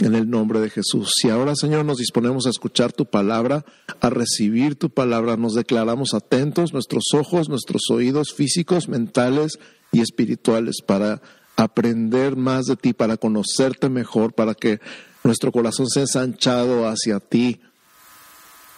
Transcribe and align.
en 0.00 0.14
el 0.14 0.28
nombre 0.28 0.60
de 0.60 0.70
Jesús. 0.70 1.10
Y 1.22 1.28
ahora, 1.28 1.54
Señor, 1.54 1.84
nos 1.84 1.98
disponemos 1.98 2.46
a 2.46 2.50
escuchar 2.50 2.92
tu 2.92 3.06
palabra, 3.06 3.64
a 4.00 4.10
recibir 4.10 4.76
tu 4.76 4.90
palabra, 4.90 5.36
nos 5.36 5.54
declaramos 5.54 6.14
atentos, 6.14 6.72
nuestros 6.72 7.04
ojos, 7.14 7.48
nuestros 7.48 7.82
oídos 7.90 8.32
físicos, 8.32 8.88
mentales 8.88 9.58
y 9.92 10.00
espirituales, 10.00 10.76
para 10.86 11.20
aprender 11.56 12.36
más 12.36 12.64
de 12.64 12.76
ti, 12.76 12.92
para 12.92 13.16
conocerte 13.16 13.88
mejor, 13.88 14.32
para 14.32 14.54
que 14.54 14.80
nuestro 15.22 15.52
corazón 15.52 15.88
sea 15.88 16.02
ensanchado 16.02 16.88
hacia 16.88 17.20
ti 17.20 17.60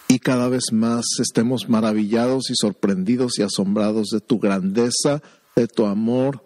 y 0.08 0.18
cada 0.18 0.48
vez 0.48 0.72
más 0.72 1.04
estemos 1.20 1.68
maravillados 1.68 2.50
y 2.50 2.54
sorprendidos 2.54 3.38
y 3.38 3.42
asombrados 3.42 4.08
de 4.08 4.20
tu 4.20 4.38
grandeza, 4.38 5.22
de 5.56 5.68
tu 5.68 5.86
amor, 5.86 6.42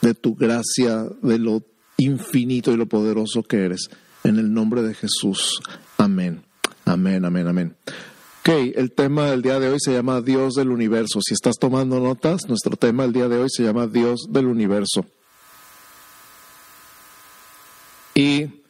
de 0.00 0.14
tu 0.14 0.34
gracia, 0.34 1.04
de 1.22 1.38
lo 1.38 1.62
infinito 1.96 2.72
y 2.72 2.76
lo 2.76 2.86
poderoso 2.86 3.42
que 3.42 3.64
eres. 3.64 3.88
En 4.24 4.38
el 4.38 4.52
nombre 4.52 4.82
de 4.82 4.94
Jesús. 4.94 5.60
Amén. 5.98 6.42
Amén, 6.84 7.24
amén, 7.24 7.48
amén. 7.48 7.76
Ok, 8.40 8.50
el 8.74 8.92
tema 8.92 9.30
del 9.30 9.42
día 9.42 9.58
de 9.58 9.70
hoy 9.70 9.78
se 9.80 9.92
llama 9.92 10.20
Dios 10.20 10.54
del 10.54 10.70
universo. 10.70 11.20
Si 11.26 11.34
estás 11.34 11.56
tomando 11.58 12.00
notas, 12.00 12.48
nuestro 12.48 12.76
tema 12.76 13.04
del 13.04 13.12
día 13.12 13.28
de 13.28 13.38
hoy 13.38 13.48
se 13.48 13.62
llama 13.62 13.86
Dios 13.86 14.26
del 14.30 14.46
universo. 14.46 15.06
Y 18.14 18.64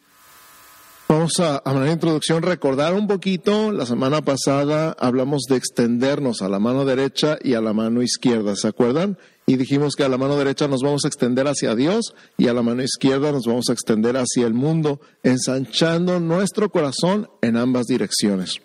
Vamos 1.06 1.38
a, 1.38 1.58
a 1.58 1.72
manera 1.72 1.86
de 1.86 1.92
introducción 1.92 2.42
recordar 2.42 2.94
un 2.94 3.06
poquito, 3.06 3.70
la 3.70 3.84
semana 3.84 4.22
pasada 4.22 4.96
hablamos 4.98 5.42
de 5.42 5.56
extendernos 5.56 6.41
a 6.41 6.48
la 6.48 6.58
mano 6.58 6.86
derecha 6.86 7.38
y 7.42 7.54
a 7.54 7.60
la 7.60 7.74
mano 7.74 8.02
izquierda, 8.02 8.56
¿se 8.56 8.68
acuerdan? 8.68 9.18
Y 9.46 9.56
dijimos 9.56 9.94
que 9.94 10.04
a 10.04 10.08
la 10.08 10.16
mano 10.16 10.36
derecha 10.36 10.68
nos 10.68 10.80
vamos 10.80 11.04
a 11.04 11.08
extender 11.08 11.46
hacia 11.46 11.74
Dios 11.74 12.14
y 12.38 12.48
a 12.48 12.54
la 12.54 12.62
mano 12.62 12.82
izquierda 12.82 13.30
nos 13.30 13.44
vamos 13.44 13.66
a 13.68 13.72
extender 13.72 14.16
hacia 14.16 14.46
el 14.46 14.54
mundo, 14.54 15.00
ensanchando 15.22 16.18
nuestro 16.18 16.70
corazón 16.70 17.28
en 17.42 17.56
ambas 17.56 17.86
direcciones. 17.86 18.60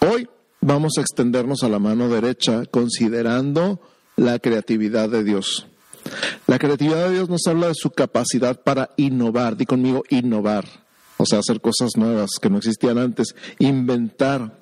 Hoy 0.00 0.28
vamos 0.60 0.94
a 0.98 1.00
extendernos 1.00 1.62
a 1.62 1.68
la 1.68 1.78
mano 1.78 2.08
derecha 2.08 2.64
considerando 2.66 3.80
la 4.16 4.38
creatividad 4.40 5.08
de 5.08 5.22
Dios. 5.22 5.66
La 6.46 6.58
creatividad 6.58 7.08
de 7.08 7.14
Dios 7.14 7.28
nos 7.28 7.46
habla 7.46 7.68
de 7.68 7.74
su 7.74 7.90
capacidad 7.90 8.60
para 8.60 8.90
innovar, 8.96 9.56
di 9.56 9.66
conmigo 9.66 10.02
innovar 10.08 10.64
o 11.20 11.26
sea, 11.26 11.40
hacer 11.40 11.60
cosas 11.60 11.90
nuevas 11.96 12.30
que 12.40 12.48
no 12.48 12.56
existían 12.56 12.98
antes, 12.98 13.34
inventar. 13.58 14.58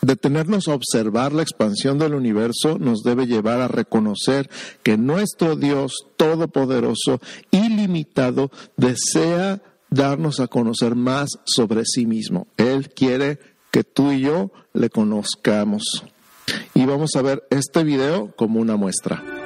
Detenernos 0.00 0.68
a 0.68 0.74
observar 0.74 1.32
la 1.32 1.42
expansión 1.42 1.98
del 1.98 2.14
universo 2.14 2.78
nos 2.78 3.02
debe 3.02 3.26
llevar 3.26 3.60
a 3.60 3.68
reconocer 3.68 4.48
que 4.82 4.96
nuestro 4.96 5.56
Dios 5.56 6.06
Todopoderoso, 6.16 7.20
ilimitado, 7.50 8.50
desea 8.76 9.60
darnos 9.90 10.40
a 10.40 10.46
conocer 10.46 10.94
más 10.94 11.30
sobre 11.44 11.82
sí 11.84 12.06
mismo. 12.06 12.46
Él 12.56 12.90
quiere 12.90 13.38
que 13.70 13.84
tú 13.84 14.12
y 14.12 14.20
yo 14.20 14.50
le 14.72 14.90
conozcamos. 14.90 16.04
Y 16.74 16.86
vamos 16.86 17.16
a 17.16 17.22
ver 17.22 17.44
este 17.50 17.84
video 17.84 18.34
como 18.36 18.60
una 18.60 18.76
muestra. 18.76 19.37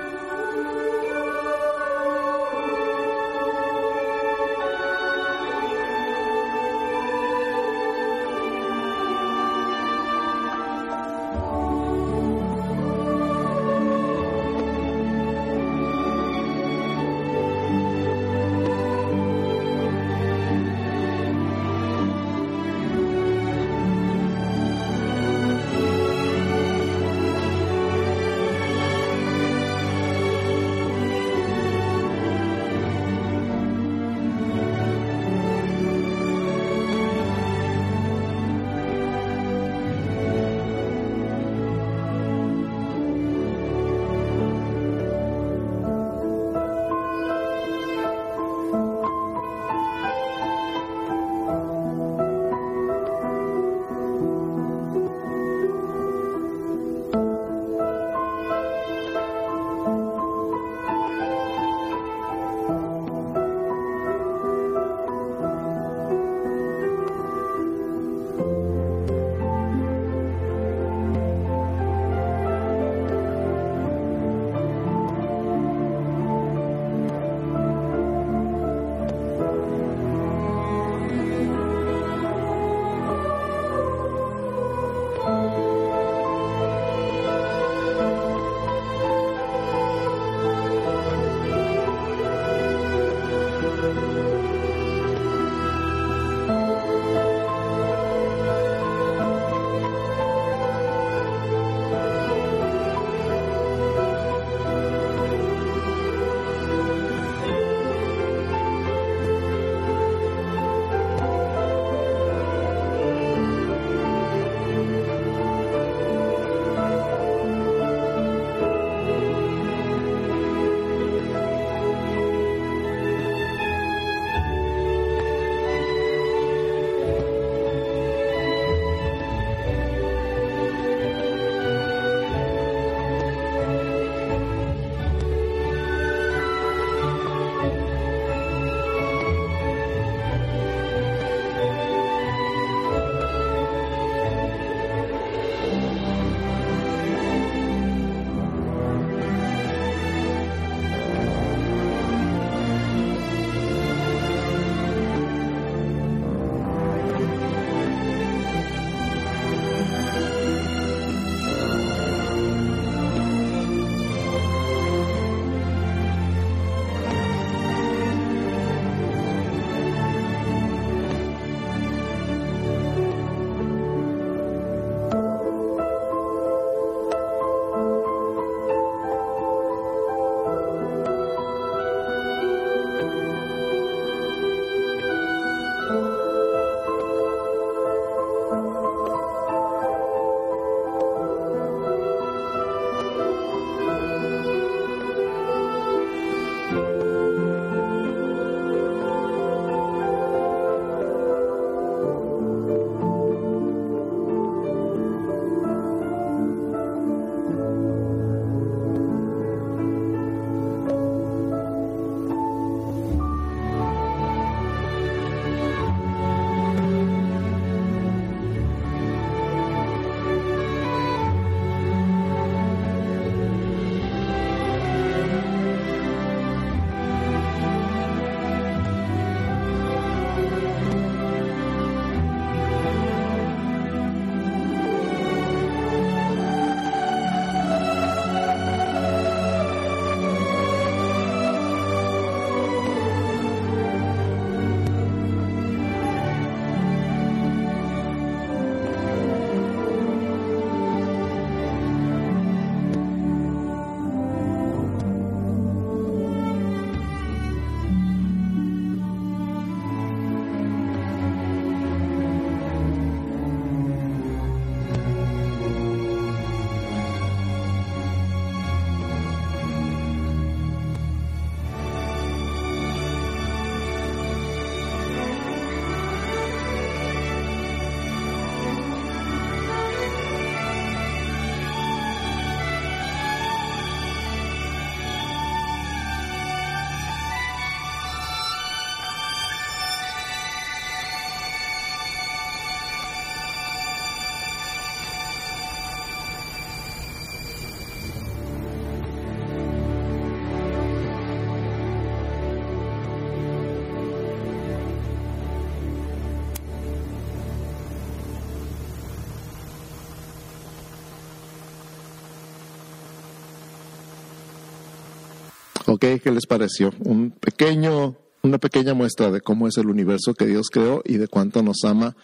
¿Qué, 316.03 316.19
¿Qué 316.19 316.33
les 316.33 316.47
pareció? 316.47 316.93
Un 317.05 317.31
pequeño, 317.31 318.17
una 318.43 318.59
pequeña 318.59 318.93
muestra 318.93 319.31
de 319.31 319.41
cómo 319.41 319.69
es 319.69 319.77
el 319.77 319.87
universo 319.87 320.35
que 320.35 320.47
Dios 320.47 320.67
creó 320.69 321.01
y 321.05 321.17
de 321.17 321.29
cuánto 321.29 321.63
nos 321.63 321.85
ama 321.85 322.17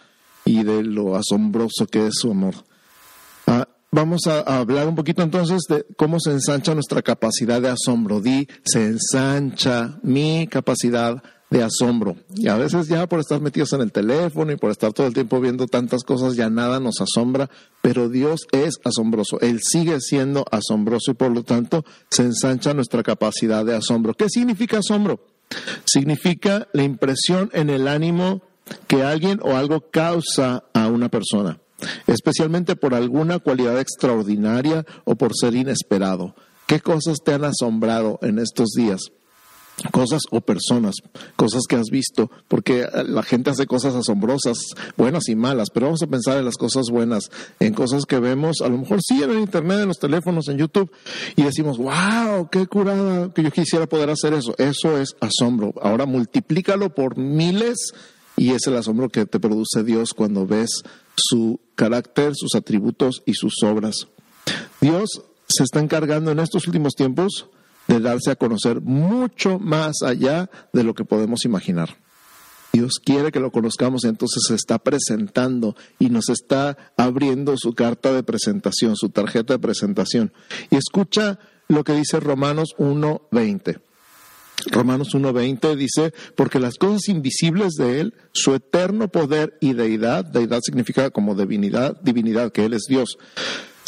y 0.43 0.65
de 0.65 0.83
lo 0.83 1.15
asombroso 1.15 1.87
que 1.89 2.07
es 2.07 2.15
su 2.15 2.31
amor. 2.31 2.55
Ah, 3.47 3.69
vamos 3.89 4.27
a, 4.27 4.41
hablar 4.41 4.85
un 4.85 4.95
poquito 4.95 5.21
entonces 5.21 5.61
de 5.69 5.85
cómo 5.95 6.19
se 6.19 6.31
ensancha 6.31 6.73
nuestra 6.73 7.01
capacidad 7.01 7.61
de 7.61 7.69
asombro. 7.69 8.19
Di, 8.19 8.49
se 8.65 8.85
ensancha 8.85 9.97
mi 10.03 10.47
capacidad 10.47 11.23
de 11.49 11.63
asombro. 11.63 12.15
Y 12.35 12.47
a 12.47 12.55
veces 12.55 12.87
ya 12.87 13.07
por 13.07 13.19
estar 13.19 13.41
metidos 13.41 13.73
en 13.73 13.81
el 13.81 13.91
teléfono 13.91 14.51
y 14.51 14.57
por 14.57 14.71
estar 14.71 14.93
todo 14.93 15.07
el 15.07 15.13
tiempo 15.13 15.39
viendo 15.39 15.67
tantas 15.67 16.03
cosas, 16.03 16.35
ya 16.35 16.49
nada 16.49 16.79
nos 16.79 17.01
asombra, 17.01 17.49
pero 17.81 18.09
Dios 18.09 18.41
es 18.51 18.75
asombroso. 18.83 19.39
Él 19.41 19.59
sigue 19.61 19.99
siendo 19.99 20.45
asombroso 20.51 21.11
y 21.11 21.15
por 21.15 21.31
lo 21.31 21.43
tanto 21.43 21.85
se 22.09 22.23
ensancha 22.23 22.73
nuestra 22.73 23.03
capacidad 23.03 23.65
de 23.65 23.75
asombro. 23.75 24.13
¿Qué 24.13 24.29
significa 24.29 24.79
asombro? 24.79 25.25
Significa 25.85 26.67
la 26.73 26.83
impresión 26.83 27.49
en 27.53 27.69
el 27.69 27.87
ánimo 27.87 28.41
que 28.87 29.03
alguien 29.03 29.39
o 29.41 29.55
algo 29.55 29.89
causa 29.89 30.63
a 30.73 30.87
una 30.87 31.09
persona, 31.09 31.59
especialmente 32.05 32.75
por 32.75 32.93
alguna 32.93 33.39
cualidad 33.39 33.79
extraordinaria 33.79 34.85
o 35.05 35.15
por 35.15 35.31
ser 35.35 35.55
inesperado. 35.55 36.35
¿Qué 36.67 36.79
cosas 36.81 37.17
te 37.25 37.33
han 37.33 37.45
asombrado 37.45 38.19
en 38.21 38.37
estos 38.37 38.69
días? 38.75 39.01
Cosas 39.91 40.21
o 40.31 40.41
personas, 40.41 40.95
cosas 41.35 41.63
que 41.67 41.75
has 41.75 41.89
visto, 41.89 42.29
porque 42.47 42.85
la 43.07 43.23
gente 43.23 43.49
hace 43.49 43.65
cosas 43.65 43.95
asombrosas, 43.95 44.57
buenas 44.97 45.29
y 45.29 45.35
malas, 45.35 45.69
pero 45.73 45.87
vamos 45.87 46.03
a 46.03 46.07
pensar 46.07 46.37
en 46.37 46.45
las 46.45 46.55
cosas 46.55 46.85
buenas, 46.91 47.29
en 47.59 47.73
cosas 47.73 48.05
que 48.05 48.19
vemos, 48.19 48.61
a 48.61 48.69
lo 48.69 48.77
mejor 48.77 48.99
sí 49.01 49.21
en 49.23 49.31
el 49.31 49.39
internet, 49.39 49.79
en 49.79 49.87
los 49.87 49.99
teléfonos, 49.99 50.47
en 50.47 50.57
YouTube, 50.57 50.91
y 51.35 51.43
decimos, 51.43 51.77
wow, 51.77 52.49
qué 52.51 52.67
curada, 52.67 53.33
que 53.33 53.43
yo 53.43 53.51
quisiera 53.51 53.87
poder 53.87 54.09
hacer 54.09 54.33
eso. 54.33 54.55
Eso 54.57 54.97
es 54.97 55.15
asombro. 55.19 55.73
Ahora 55.81 56.05
multiplícalo 56.05 56.93
por 56.93 57.17
miles 57.17 57.93
y 58.35 58.51
es 58.51 58.65
el 58.67 58.77
asombro 58.77 59.09
que 59.09 59.25
te 59.25 59.39
produce 59.39 59.83
Dios 59.83 60.13
cuando 60.13 60.47
ves 60.47 60.83
su 61.15 61.59
carácter, 61.75 62.33
sus 62.35 62.55
atributos 62.55 63.21
y 63.25 63.33
sus 63.33 63.61
obras. 63.63 64.07
Dios 64.81 65.21
se 65.47 65.63
está 65.63 65.79
encargando 65.79 66.31
en 66.31 66.39
estos 66.39 66.67
últimos 66.67 66.93
tiempos 66.93 67.49
de 67.89 67.99
darse 67.99 68.29
a 68.31 68.35
conocer 68.35 68.81
mucho 68.81 69.57
más 69.57 70.03
allá 70.05 70.49
de 70.71 70.83
lo 70.83 70.93
que 70.93 71.05
podemos 71.05 71.43
imaginar. 71.43 71.97
Dios 72.71 72.93
quiere 73.03 73.31
que 73.31 73.39
lo 73.39 73.51
conozcamos 73.51 74.03
entonces 74.03 74.43
se 74.47 74.53
está 74.53 74.77
presentando 74.77 75.75
y 75.97 76.09
nos 76.09 76.29
está 76.29 76.77
abriendo 76.97 77.55
su 77.57 77.73
carta 77.73 78.13
de 78.13 78.21
presentación, 78.21 78.95
su 78.95 79.09
tarjeta 79.09 79.53
de 79.53 79.59
presentación. 79.59 80.31
Y 80.69 80.75
escucha 80.75 81.39
lo 81.67 81.83
que 81.83 81.93
dice 81.93 82.19
Romanos 82.19 82.75
1.20. 82.77 83.81
Romanos 84.67 85.15
1.20 85.15 85.75
dice, 85.75 86.13
porque 86.35 86.59
las 86.59 86.75
cosas 86.75 87.07
invisibles 87.07 87.73
de 87.73 88.01
Él, 88.01 88.13
su 88.33 88.53
eterno 88.53 89.07
poder 89.07 89.57
y 89.61 89.73
deidad, 89.73 90.25
deidad 90.25 90.59
significa 90.61 91.09
como 91.09 91.33
divinidad, 91.33 91.99
divinidad, 92.01 92.51
que 92.51 92.65
Él 92.65 92.73
es 92.73 92.83
Dios, 92.87 93.17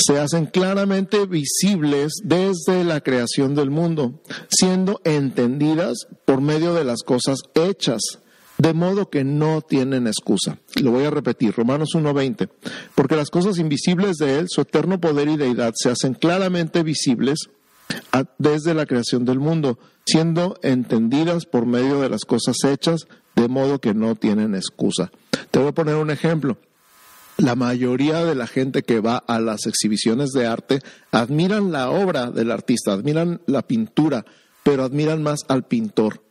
se 0.04 0.20
hacen 0.20 0.48
claramente 0.48 1.26
visibles 1.26 2.14
desde 2.24 2.84
la 2.84 3.02
creación 3.02 3.56
del 3.56 3.70
mundo, 3.70 4.22
siendo 4.50 5.00
entendidas 5.04 6.08
por 6.26 6.42
medio 6.42 6.74
de 6.74 6.84
las 6.84 7.04
cosas 7.04 7.40
hechas, 7.54 8.02
de 8.58 8.74
modo 8.74 9.10
que 9.10 9.24
no 9.24 9.62
tienen 9.62 10.08
excusa. 10.08 10.60
Lo 10.82 10.92
voy 10.92 11.06
a 11.06 11.10
repetir, 11.10 11.54
Romanos 11.56 11.90
1.20, 11.94 12.50
porque 12.96 13.16
las 13.16 13.30
cosas 13.30 13.58
invisibles 13.58 14.18
de 14.18 14.40
Él, 14.40 14.48
su 14.50 14.62
eterno 14.62 15.00
poder 15.00 15.28
y 15.30 15.38
deidad, 15.38 15.74
se 15.76 15.90
hacen 15.90 16.14
claramente 16.14 16.84
visibles 16.84 17.50
desde 18.38 18.74
la 18.74 18.86
creación 18.86 19.26
del 19.26 19.40
mundo, 19.40 19.80
siendo 20.06 20.58
entendidas 20.62 21.46
por 21.46 21.66
medio 21.66 22.02
de 22.02 22.10
las 22.10 22.26
cosas 22.26 22.56
hechas, 22.66 23.08
de 23.36 23.48
modo 23.48 23.80
que 23.80 23.94
no 23.94 24.16
tienen 24.16 24.56
excusa. 24.56 25.12
Te 25.50 25.60
voy 25.60 25.70
a 25.70 25.74
poner 25.74 25.96
un 25.96 26.12
ejemplo 26.12 26.58
la 27.42 27.56
mayoría 27.56 28.24
de 28.24 28.36
la 28.36 28.46
gente 28.46 28.84
que 28.84 29.00
va 29.00 29.18
a 29.18 29.40
las 29.40 29.66
exhibiciones 29.66 30.30
de 30.30 30.46
arte 30.46 30.80
admiran 31.12 31.72
la 31.72 31.90
obra 31.90 32.30
del 32.30 32.52
artista, 32.52 32.94
admiran 32.94 33.42
la 33.48 33.64
pintura, 33.64 34.26
pero 34.64 34.84
admiran 34.84 35.24
más 35.24 35.40
al 35.48 35.64
pintor. 35.64 36.22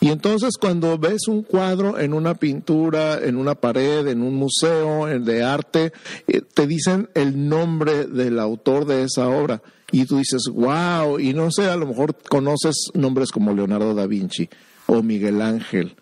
Y 0.00 0.10
entonces 0.10 0.54
cuando 0.60 0.96
ves 0.96 1.26
un 1.26 1.42
cuadro 1.42 1.98
en 1.98 2.14
una 2.14 2.34
pintura, 2.34 3.18
en 3.18 3.36
una 3.36 3.56
pared, 3.56 4.06
en 4.06 4.22
un 4.22 4.36
museo 4.36 5.06
de 5.06 5.42
arte, 5.42 5.92
eh, 6.28 6.40
te 6.54 6.66
dicen 6.68 7.08
el 7.14 7.48
nombre 7.48 8.06
del 8.06 8.38
autor 8.38 8.86
de 8.86 9.04
esa 9.04 9.28
obra. 9.28 9.62
Y 9.92 10.04
tú 10.06 10.18
dices, 10.18 10.42
wow, 10.52 11.18
y 11.18 11.34
no 11.34 11.50
sé, 11.50 11.68
a 11.68 11.76
lo 11.76 11.86
mejor 11.86 12.16
conoces 12.28 12.90
nombres 12.94 13.32
como 13.32 13.52
Leonardo 13.52 13.92
da 13.92 14.06
Vinci, 14.06 14.48
o 14.86 15.02
Miguel 15.02 15.42
Ángel, 15.42 15.96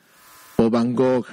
o 0.56 0.68
Van 0.68 0.94
Gogh, 0.94 1.24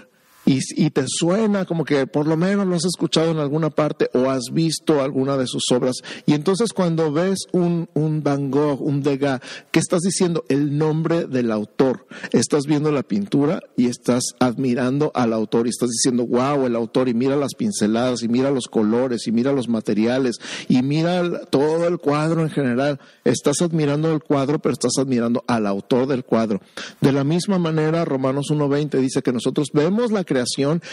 y, 0.45 0.89
te 0.91 1.05
suena 1.07 1.65
como 1.65 1.83
que 1.83 2.07
por 2.07 2.27
lo 2.27 2.37
menos 2.37 2.67
lo 2.67 2.75
has 2.75 2.85
escuchado 2.85 3.31
en 3.31 3.39
alguna 3.39 3.69
parte 3.69 4.09
o 4.13 4.29
has 4.29 4.45
visto 4.53 5.01
alguna 5.01 5.37
de 5.37 5.47
sus 5.47 5.63
obras. 5.71 5.95
Y 6.25 6.33
entonces 6.33 6.71
cuando 6.71 7.11
ves 7.11 7.39
un, 7.51 7.89
un 7.93 8.23
Van 8.23 8.51
Gogh, 8.51 8.81
un 8.81 9.01
Degas, 9.01 9.41
¿qué 9.71 9.79
estás 9.79 10.01
diciendo? 10.01 10.45
El 10.47 10.77
nombre 10.77 11.25
del 11.25 11.51
autor. 11.51 12.05
Estás 12.31 12.65
viendo 12.65 12.91
la 12.91 13.03
pintura 13.03 13.61
y 13.75 13.87
estás 13.87 14.23
admirando 14.39 15.11
al 15.15 15.33
autor 15.33 15.65
y 15.65 15.69
estás 15.69 15.89
diciendo, 15.89 16.25
wow, 16.25 16.65
el 16.65 16.75
autor, 16.75 17.09
y 17.09 17.13
mira 17.13 17.35
las 17.35 17.55
pinceladas, 17.55 18.23
y 18.23 18.27
mira 18.27 18.51
los 18.51 18.67
colores, 18.67 19.27
y 19.27 19.31
mira 19.31 19.51
los 19.51 19.67
materiales, 19.67 20.37
y 20.67 20.81
mira 20.83 21.45
todo 21.49 21.87
el 21.87 21.97
cuadro 21.97 22.41
en 22.41 22.49
general. 22.49 22.99
Estás 23.23 23.61
admirando 23.61 24.11
el 24.11 24.21
cuadro, 24.21 24.59
pero 24.59 24.73
estás 24.73 24.93
admirando 24.97 25.43
al 25.47 25.65
autor 25.67 26.07
del 26.07 26.23
cuadro. 26.23 26.61
De 27.01 27.11
la 27.11 27.23
misma 27.23 27.57
manera, 27.57 28.05
Romanos 28.05 28.47
1.20 28.51 28.99
dice 28.99 29.21
que 29.21 29.33
nosotros 29.33 29.69
vemos 29.73 30.11
la 30.11 30.23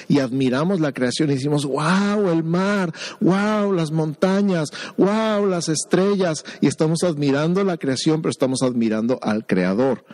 y 0.08 0.18
admiramos 0.18 0.80
la 0.80 0.92
creación 0.92 1.30
y 1.30 1.34
decimos, 1.34 1.64
wow, 1.64 2.30
el 2.30 2.44
mar, 2.44 2.92
wow, 3.20 3.72
las 3.72 3.90
montañas, 3.90 4.70
wow, 4.96 5.46
las 5.46 5.68
estrellas. 5.68 6.44
Y 6.60 6.66
estamos 6.66 7.02
admirando 7.02 7.64
la 7.64 7.76
creación, 7.76 8.22
pero 8.22 8.30
estamos 8.30 8.62
admirando 8.62 9.18
al 9.22 9.46
creador. 9.46 10.04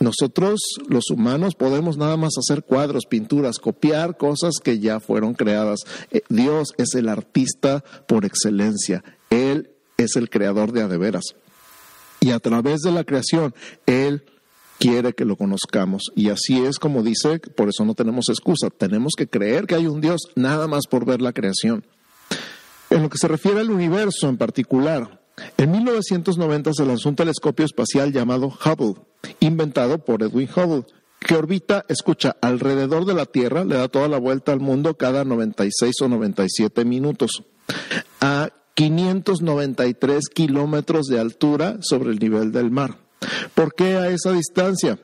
Nosotros, 0.00 0.60
los 0.88 1.10
humanos, 1.10 1.54
podemos 1.54 1.96
nada 1.96 2.16
más 2.16 2.32
hacer 2.38 2.64
cuadros, 2.64 3.06
pinturas, 3.06 3.58
copiar 3.58 4.16
cosas 4.16 4.54
que 4.62 4.78
ya 4.78 5.00
fueron 5.00 5.34
creadas. 5.34 5.80
Eh, 6.10 6.22
Dios 6.28 6.74
es 6.76 6.94
el 6.94 7.08
artista 7.08 7.84
por 8.06 8.24
excelencia. 8.24 9.04
Él 9.30 9.70
es 9.96 10.16
el 10.16 10.28
creador 10.30 10.72
de 10.72 10.82
adeveras. 10.82 11.36
Y 12.20 12.32
a 12.32 12.40
través 12.40 12.80
de 12.80 12.90
la 12.90 13.04
creación, 13.04 13.54
Él 13.86 14.24
quiere 14.78 15.12
que 15.12 15.24
lo 15.24 15.36
conozcamos. 15.36 16.10
Y 16.14 16.28
así 16.28 16.64
es 16.64 16.78
como 16.78 17.02
dice, 17.02 17.38
por 17.38 17.68
eso 17.68 17.84
no 17.84 17.94
tenemos 17.94 18.28
excusa, 18.28 18.70
tenemos 18.70 19.14
que 19.16 19.28
creer 19.28 19.66
que 19.66 19.74
hay 19.74 19.86
un 19.86 20.00
Dios 20.00 20.22
nada 20.34 20.66
más 20.66 20.86
por 20.86 21.04
ver 21.04 21.20
la 21.20 21.32
creación. 21.32 21.84
En 22.90 23.02
lo 23.02 23.08
que 23.08 23.18
se 23.18 23.28
refiere 23.28 23.60
al 23.60 23.70
universo 23.70 24.28
en 24.28 24.36
particular, 24.36 25.20
en 25.56 25.70
1990 25.72 26.72
se 26.74 26.86
lanzó 26.86 27.08
un 27.08 27.16
telescopio 27.16 27.64
espacial 27.64 28.12
llamado 28.12 28.46
Hubble, 28.48 29.02
inventado 29.40 30.04
por 30.04 30.22
Edwin 30.22 30.48
Hubble, 30.54 30.84
que 31.18 31.34
orbita, 31.34 31.84
escucha, 31.88 32.36
alrededor 32.40 33.06
de 33.06 33.14
la 33.14 33.26
Tierra, 33.26 33.64
le 33.64 33.76
da 33.76 33.88
toda 33.88 34.08
la 34.08 34.18
vuelta 34.18 34.52
al 34.52 34.60
mundo 34.60 34.96
cada 34.96 35.24
96 35.24 35.94
o 36.02 36.08
97 36.08 36.84
minutos, 36.84 37.42
a 38.20 38.50
593 38.74 40.28
kilómetros 40.28 41.06
de 41.06 41.20
altura 41.20 41.78
sobre 41.80 42.10
el 42.10 42.18
nivel 42.18 42.52
del 42.52 42.70
mar. 42.70 43.03
¿Por 43.54 43.74
qué 43.74 43.96
a 43.96 44.08
esa 44.08 44.32
distancia? 44.32 44.98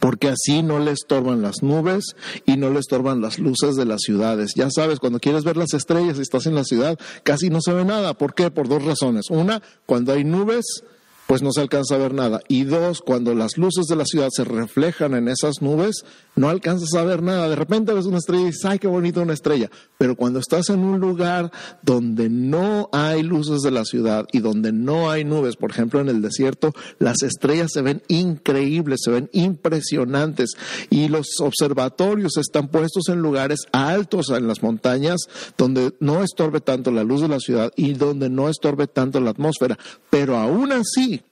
porque 0.00 0.28
así 0.28 0.62
no 0.62 0.78
le 0.78 0.92
estorban 0.92 1.42
las 1.42 1.62
nubes 1.62 2.14
y 2.46 2.56
no 2.56 2.70
le 2.70 2.78
estorban 2.78 3.20
las 3.20 3.38
luces 3.38 3.76
de 3.76 3.84
las 3.84 4.02
ciudades. 4.02 4.52
Ya 4.54 4.70
sabes, 4.70 5.00
cuando 5.00 5.18
quieres 5.18 5.44
ver 5.44 5.56
las 5.56 5.74
estrellas 5.74 6.18
y 6.18 6.22
estás 6.22 6.46
en 6.46 6.54
la 6.54 6.64
ciudad, 6.64 6.98
casi 7.22 7.50
no 7.50 7.60
se 7.60 7.72
ve 7.72 7.84
nada. 7.84 8.14
¿Por 8.14 8.34
qué? 8.34 8.50
Por 8.50 8.68
dos 8.68 8.84
razones. 8.84 9.30
Una, 9.30 9.62
cuando 9.86 10.12
hay 10.12 10.24
nubes, 10.24 10.84
pues 11.26 11.42
no 11.42 11.50
se 11.52 11.60
alcanza 11.60 11.96
a 11.96 11.98
ver 11.98 12.14
nada. 12.14 12.40
Y 12.48 12.64
dos, 12.64 13.00
cuando 13.00 13.34
las 13.34 13.56
luces 13.56 13.86
de 13.86 13.96
la 13.96 14.04
ciudad 14.04 14.28
se 14.30 14.44
reflejan 14.44 15.14
en 15.14 15.28
esas 15.28 15.60
nubes, 15.60 16.04
no 16.36 16.48
alcanzas 16.48 16.92
a 16.94 17.04
ver 17.04 17.22
nada. 17.22 17.48
De 17.48 17.56
repente 17.56 17.92
ves 17.92 18.06
una 18.06 18.18
estrella 18.18 18.42
y 18.42 18.46
dices, 18.46 18.64
ay, 18.64 18.78
qué 18.78 18.88
bonita 18.88 19.20
una 19.20 19.32
estrella. 19.32 19.70
Pero 19.98 20.16
cuando 20.16 20.38
estás 20.38 20.68
en 20.70 20.80
un 20.80 21.00
lugar 21.00 21.52
donde 21.82 22.28
no 22.28 22.88
hay 22.92 23.22
luces 23.22 23.60
de 23.62 23.70
la 23.70 23.84
ciudad 23.84 24.26
y 24.32 24.40
donde 24.40 24.72
no 24.72 25.10
hay 25.10 25.24
nubes, 25.24 25.56
por 25.56 25.70
ejemplo 25.70 26.00
en 26.00 26.08
el 26.08 26.22
desierto, 26.22 26.72
las 26.98 27.22
estrellas 27.22 27.70
se 27.72 27.82
ven 27.82 28.02
increíbles, 28.08 29.00
se 29.04 29.10
ven 29.10 29.30
impresionantes. 29.32 30.54
Y 30.90 31.08
los 31.08 31.40
observatorios 31.40 32.36
están 32.36 32.68
puestos 32.68 33.08
en 33.08 33.20
lugares 33.20 33.60
altos 33.72 34.30
en 34.30 34.48
las 34.48 34.62
montañas 34.62 35.20
donde 35.56 35.94
no 36.00 36.22
estorbe 36.22 36.60
tanto 36.60 36.90
la 36.90 37.04
luz 37.04 37.20
de 37.20 37.28
la 37.28 37.40
ciudad 37.40 37.72
y 37.76 37.94
donde 37.94 38.28
no 38.28 38.48
estorbe 38.48 38.86
tanto 38.86 39.20
la 39.20 39.30
atmósfera. 39.30 39.78
Pero 40.10 40.36
aún 40.36 40.72
así, 40.72 41.22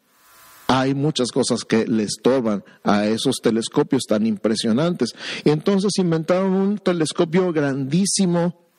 hay 0.73 0.95
muchas 0.95 1.33
cosas 1.33 1.65
que 1.65 1.87
le 1.87 2.05
estorban 2.05 2.65
a 2.83 3.05
esos 3.05 3.37
telescopios 3.43 4.05
tan 4.09 4.27
impresionantes. 4.27 5.11
Y 5.45 5.51
entonces 5.51 5.91
inventaron 5.99 6.55
un 6.55 6.79
telescopio 6.79 7.53
grandísimo 7.53 8.72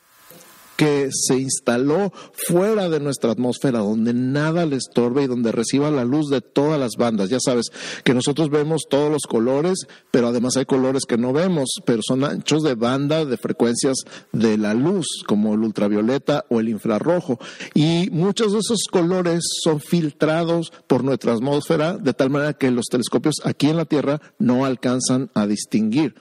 que 0.75 1.10
se 1.12 1.38
instaló 1.38 2.12
fuera 2.34 2.89
de 2.89 3.00
nuestra 3.00 3.32
atmósfera, 3.32 3.80
donde 3.80 4.13
nada 4.13 4.65
le 4.65 4.77
estorbe 4.77 5.24
y 5.24 5.27
donde 5.27 5.51
reciba 5.51 5.92
la 5.92 6.06
luz 6.06 6.30
de 6.30 6.42
todas 6.42 6.80
las 6.80 6.94
bandas. 6.98 7.30
Ya 7.30 7.39
sabes 7.39 7.68
que 8.03 8.13
nosotros 8.13 8.50
vemos 8.50 8.84
todos 8.89 9.12
los 9.12 9.24
colores, 9.24 9.88
pero 10.12 10.27
además 10.27 10.58
hay 10.58 10.65
colores 10.65 11.03
que 11.08 11.18
no 11.18 11.34
vemos, 11.34 11.75
pero 11.86 12.01
son 12.06 12.24
anchos 12.24 12.63
de 12.63 12.75
banda 12.75 13.25
de 13.25 13.38
frecuencias 13.38 13.98
de 14.32 14.58
la 14.58 14.74
luz, 14.74 15.24
como 15.27 15.53
el 15.53 15.62
ultravioleta 15.62 16.46
o 16.50 16.60
el 16.60 16.70
infrarrojo. 16.70 17.39
Y 17.74 18.10
muchos 18.12 18.53
de 18.53 18.60
esos 18.60 18.86
colores 18.92 19.44
son 19.63 19.80
filtrados 19.80 20.72
por 20.88 21.03
nuestra 21.03 21.34
atmósfera 21.34 21.98
de 21.98 22.13
tal 22.13 22.30
manera 22.30 22.53
que 22.53 22.72
los 22.72 22.86
telescopios 22.86 23.36
aquí 23.44 23.70
en 23.70 23.77
la 23.77 23.86
Tierra 23.86 24.22
no 24.39 24.65
alcanzan 24.65 25.30
a 25.34 25.48
distinguir. 25.48 26.15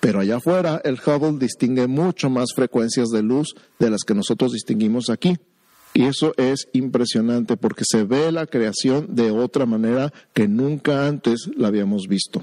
Pero 0.00 0.20
allá 0.20 0.36
afuera 0.36 0.80
el 0.84 0.94
Hubble 0.94 1.38
distingue 1.38 1.86
mucho 1.86 2.30
más 2.30 2.48
frecuencias 2.54 3.08
de 3.08 3.22
luz 3.22 3.54
de 3.78 3.90
las 3.90 4.02
que 4.02 4.14
nosotros 4.14 4.52
distinguimos 4.52 5.10
aquí. 5.10 5.36
Y 5.94 6.04
eso 6.04 6.32
es 6.36 6.68
impresionante 6.72 7.56
porque 7.56 7.84
se 7.86 8.04
ve 8.04 8.30
la 8.30 8.46
creación 8.46 9.14
de 9.14 9.30
otra 9.30 9.66
manera 9.66 10.12
que 10.32 10.46
nunca 10.46 11.06
antes 11.06 11.50
la 11.56 11.68
habíamos 11.68 12.06
visto. 12.08 12.42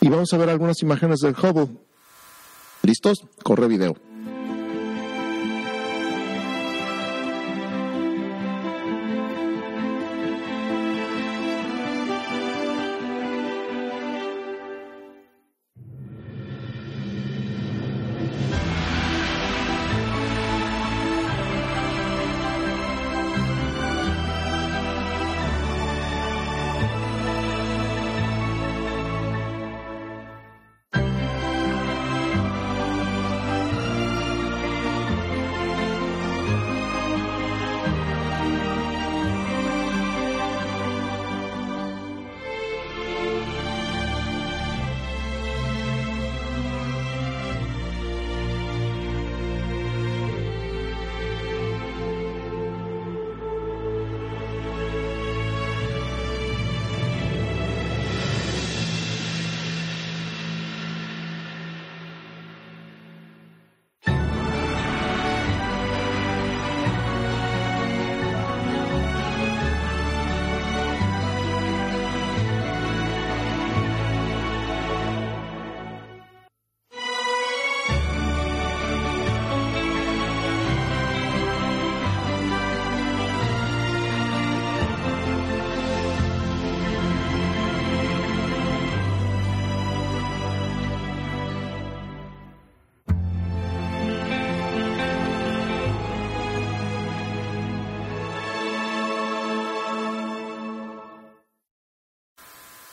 Y 0.00 0.08
vamos 0.08 0.32
a 0.32 0.36
ver 0.36 0.50
algunas 0.50 0.82
imágenes 0.82 1.20
del 1.20 1.34
Hubble. 1.34 1.68
¿Listos? 2.82 3.24
Corre 3.42 3.68
video. 3.68 4.11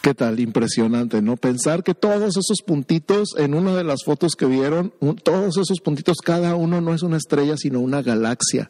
¿Qué 0.02 0.14
tal? 0.14 0.40
Impresionante, 0.40 1.22
¿no? 1.22 1.36
Pensar 1.36 1.84
que 1.84 1.94
todos 1.94 2.38
esos 2.38 2.62
puntitos 2.66 3.36
en 3.38 3.54
una 3.54 3.76
de 3.76 3.84
las 3.84 4.06
fotos 4.06 4.36
que 4.38 4.46
vieron, 4.46 4.94
todos 5.24 5.58
esos 5.58 5.82
puntitos, 5.82 6.18
cada 6.24 6.56
uno 6.56 6.80
no 6.80 6.94
es 6.94 7.04
una 7.04 7.18
estrella, 7.18 7.58
sino 7.58 7.82
una 7.82 8.02
galaxia. 8.02 8.70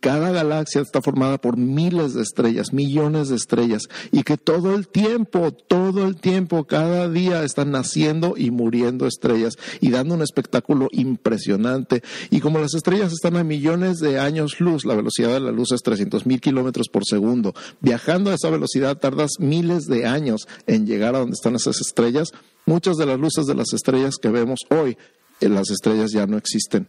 Cada 0.00 0.30
galaxia 0.30 0.80
está 0.80 1.02
formada 1.02 1.36
por 1.36 1.58
miles 1.58 2.14
de 2.14 2.22
estrellas, 2.22 2.72
millones 2.72 3.28
de 3.28 3.36
estrellas, 3.36 3.82
y 4.10 4.22
que 4.22 4.38
todo 4.38 4.74
el 4.74 4.88
tiempo, 4.88 5.52
todo 5.52 6.06
el 6.06 6.16
tiempo, 6.16 6.64
cada 6.64 7.06
día 7.10 7.44
están 7.44 7.70
naciendo 7.70 8.34
y 8.34 8.50
muriendo 8.50 9.06
estrellas 9.06 9.56
y 9.78 9.90
dando 9.90 10.14
un 10.14 10.22
espectáculo 10.22 10.88
impresionante. 10.92 12.02
Y 12.30 12.40
como 12.40 12.60
las 12.60 12.72
estrellas 12.72 13.12
están 13.12 13.36
a 13.36 13.44
millones 13.44 13.98
de 13.98 14.18
años 14.18 14.58
luz, 14.58 14.86
la 14.86 14.94
velocidad 14.94 15.34
de 15.34 15.40
la 15.40 15.52
luz 15.52 15.70
es 15.72 15.82
300 15.82 16.24
mil 16.24 16.40
kilómetros 16.40 16.88
por 16.88 17.04
segundo, 17.04 17.54
viajando 17.82 18.30
a 18.30 18.34
esa 18.34 18.48
velocidad 18.48 18.96
tardas 18.96 19.32
miles 19.38 19.84
de 19.84 20.06
años 20.06 20.48
en 20.66 20.86
llegar 20.86 21.14
a 21.14 21.18
donde 21.18 21.34
están 21.34 21.56
esas 21.56 21.78
estrellas. 21.78 22.30
Muchas 22.64 22.96
de 22.96 23.04
las 23.04 23.20
luces 23.20 23.44
de 23.44 23.54
las 23.54 23.74
estrellas 23.74 24.14
que 24.20 24.30
vemos 24.30 24.60
hoy, 24.70 24.96
en 25.42 25.54
las 25.54 25.70
estrellas 25.70 26.10
ya 26.10 26.26
no 26.26 26.38
existen 26.38 26.88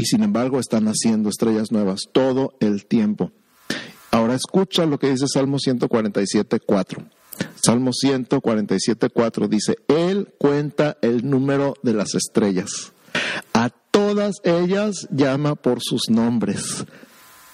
y 0.00 0.06
sin 0.06 0.22
embargo 0.22 0.58
están 0.58 0.84
naciendo 0.84 1.28
estrellas 1.28 1.70
nuevas 1.70 2.08
todo 2.10 2.54
el 2.60 2.86
tiempo. 2.86 3.32
Ahora 4.10 4.34
escucha 4.34 4.86
lo 4.86 4.98
que 4.98 5.10
dice 5.10 5.26
Salmo 5.28 5.58
147.4. 5.58 7.06
Salmo 7.62 7.90
147.4 7.90 9.48
dice, 9.48 9.76
Él 9.88 10.32
cuenta 10.38 10.96
el 11.02 11.28
número 11.28 11.74
de 11.82 11.92
las 11.92 12.14
estrellas. 12.14 12.92
A 13.52 13.68
todas 13.90 14.36
ellas 14.42 15.06
llama 15.10 15.54
por 15.54 15.80
sus 15.82 16.08
nombres. 16.08 16.86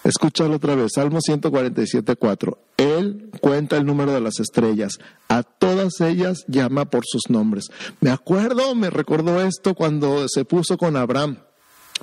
Escúchalo 0.05 0.55
otra 0.55 0.77
vez, 0.77 0.93
Salmo 0.95 1.19
147.4. 1.19 2.59
Él 2.77 3.29
cuenta 3.41 3.77
el 3.77 3.85
número 3.87 4.13
de 4.13 4.21
las 4.21 4.39
estrellas. 4.39 5.01
A 5.29 5.43
todas 5.43 6.01
ellas 6.01 6.45
llama 6.47 6.85
por 6.85 7.03
sus 7.07 7.29
nombres. 7.29 7.71
Me 8.01 8.11
acuerdo, 8.11 8.77
me 8.77 8.91
recordó 8.91 9.41
esto 9.41 9.75
cuando 9.75 10.27
se 10.29 10.45
puso 10.45 10.79
con 10.79 10.97
Abraham. 10.97 11.39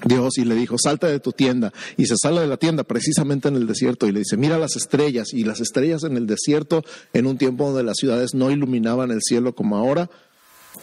Dios 0.06 0.38
y 0.38 0.46
le 0.46 0.56
dijo, 0.56 0.78
salta 0.78 1.08
de 1.08 1.20
tu 1.20 1.32
tienda. 1.32 1.72
Y 1.98 2.06
se 2.08 2.16
sale 2.18 2.42
de 2.42 2.48
la 2.48 2.58
tienda 2.58 2.84
precisamente 2.84 3.48
en 3.48 3.56
el 3.56 3.68
desierto 3.68 4.08
y 4.08 4.12
le 4.12 4.20
dice, 4.20 4.38
mira 4.38 4.58
las 4.58 4.76
estrellas. 4.76 5.28
Y 5.34 5.44
las 5.44 5.60
estrellas 5.60 6.04
en 6.04 6.18
el 6.18 6.28
desierto, 6.28 6.84
en 7.14 7.28
un 7.28 7.38
tiempo 7.38 7.66
donde 7.66 7.84
las 7.84 7.98
ciudades 7.98 8.34
no 8.34 8.52
iluminaban 8.52 9.12
el 9.12 9.22
cielo 9.22 9.54
como 9.54 9.78
ahora. 9.78 10.10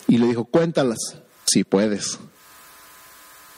Y 0.07 0.19
le 0.19 0.26
dijo, 0.26 0.45
cuéntalas, 0.45 0.99
si 1.45 1.64
puedes. 1.64 2.19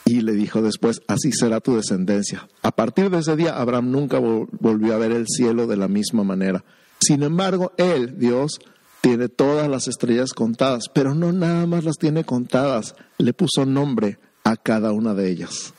Y 0.05 0.21
le 0.21 0.33
dijo 0.33 0.61
después, 0.61 1.01
así 1.07 1.31
será 1.31 1.61
tu 1.61 1.75
descendencia. 1.75 2.49
A 2.61 2.71
partir 2.71 3.09
de 3.09 3.19
ese 3.19 3.35
día, 3.35 3.57
Abraham 3.57 3.91
nunca 3.91 4.19
volvió 4.19 4.93
a 4.93 4.97
ver 4.97 5.11
el 5.11 5.27
cielo 5.27 5.65
de 5.67 5.77
la 5.77 5.87
misma 5.87 6.23
manera. 6.23 6.65
Sin 6.99 7.23
embargo, 7.23 7.71
él, 7.77 8.17
Dios, 8.17 8.59
tiene 9.01 9.29
todas 9.29 9.69
las 9.69 9.87
estrellas 9.87 10.33
contadas, 10.33 10.85
pero 10.93 11.15
no 11.15 11.31
nada 11.31 11.65
más 11.67 11.83
las 11.83 11.97
tiene 11.97 12.23
contadas, 12.23 12.95
le 13.17 13.33
puso 13.33 13.65
nombre 13.65 14.17
cada 14.55 14.91
una 14.91 15.13
de 15.13 15.29
ellas. 15.29 15.73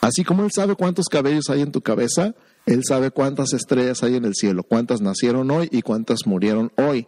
Así 0.00 0.22
como 0.24 0.44
Él 0.44 0.50
sabe 0.54 0.74
cuántos 0.74 1.06
cabellos 1.06 1.48
hay 1.48 1.62
en 1.62 1.72
tu 1.72 1.80
cabeza, 1.80 2.34
Él 2.66 2.82
sabe 2.86 3.10
cuántas 3.10 3.52
estrellas 3.52 4.02
hay 4.02 4.16
en 4.16 4.24
el 4.24 4.34
cielo, 4.34 4.62
cuántas 4.62 5.00
nacieron 5.00 5.50
hoy 5.50 5.68
y 5.72 5.82
cuántas 5.82 6.26
murieron 6.26 6.72
hoy. 6.76 7.06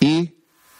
Y 0.00 0.34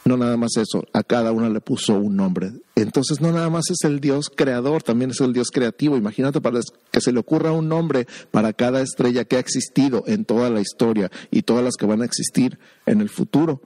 no 0.05 0.17
nada 0.17 0.37
más 0.37 0.57
eso, 0.57 0.85
a 0.93 1.03
cada 1.03 1.31
una 1.31 1.49
le 1.49 1.61
puso 1.61 1.93
un 1.95 2.15
nombre. 2.15 2.51
Entonces 2.75 3.21
no 3.21 3.31
nada 3.31 3.49
más 3.49 3.69
es 3.69 3.83
el 3.83 3.99
Dios 3.99 4.31
creador, 4.33 4.83
también 4.83 5.11
es 5.11 5.19
el 5.19 5.33
Dios 5.33 5.49
creativo. 5.51 5.97
Imagínate 5.97 6.41
para 6.41 6.61
que 6.91 7.01
se 7.01 7.11
le 7.11 7.19
ocurra 7.19 7.51
un 7.51 7.67
nombre 7.67 8.07
para 8.31 8.53
cada 8.53 8.81
estrella 8.81 9.25
que 9.25 9.35
ha 9.35 9.39
existido 9.39 10.03
en 10.07 10.25
toda 10.25 10.49
la 10.49 10.61
historia 10.61 11.11
y 11.29 11.41
todas 11.41 11.63
las 11.63 11.75
que 11.75 11.85
van 11.85 12.01
a 12.01 12.05
existir 12.05 12.57
en 12.85 13.01
el 13.01 13.09
futuro. 13.09 13.61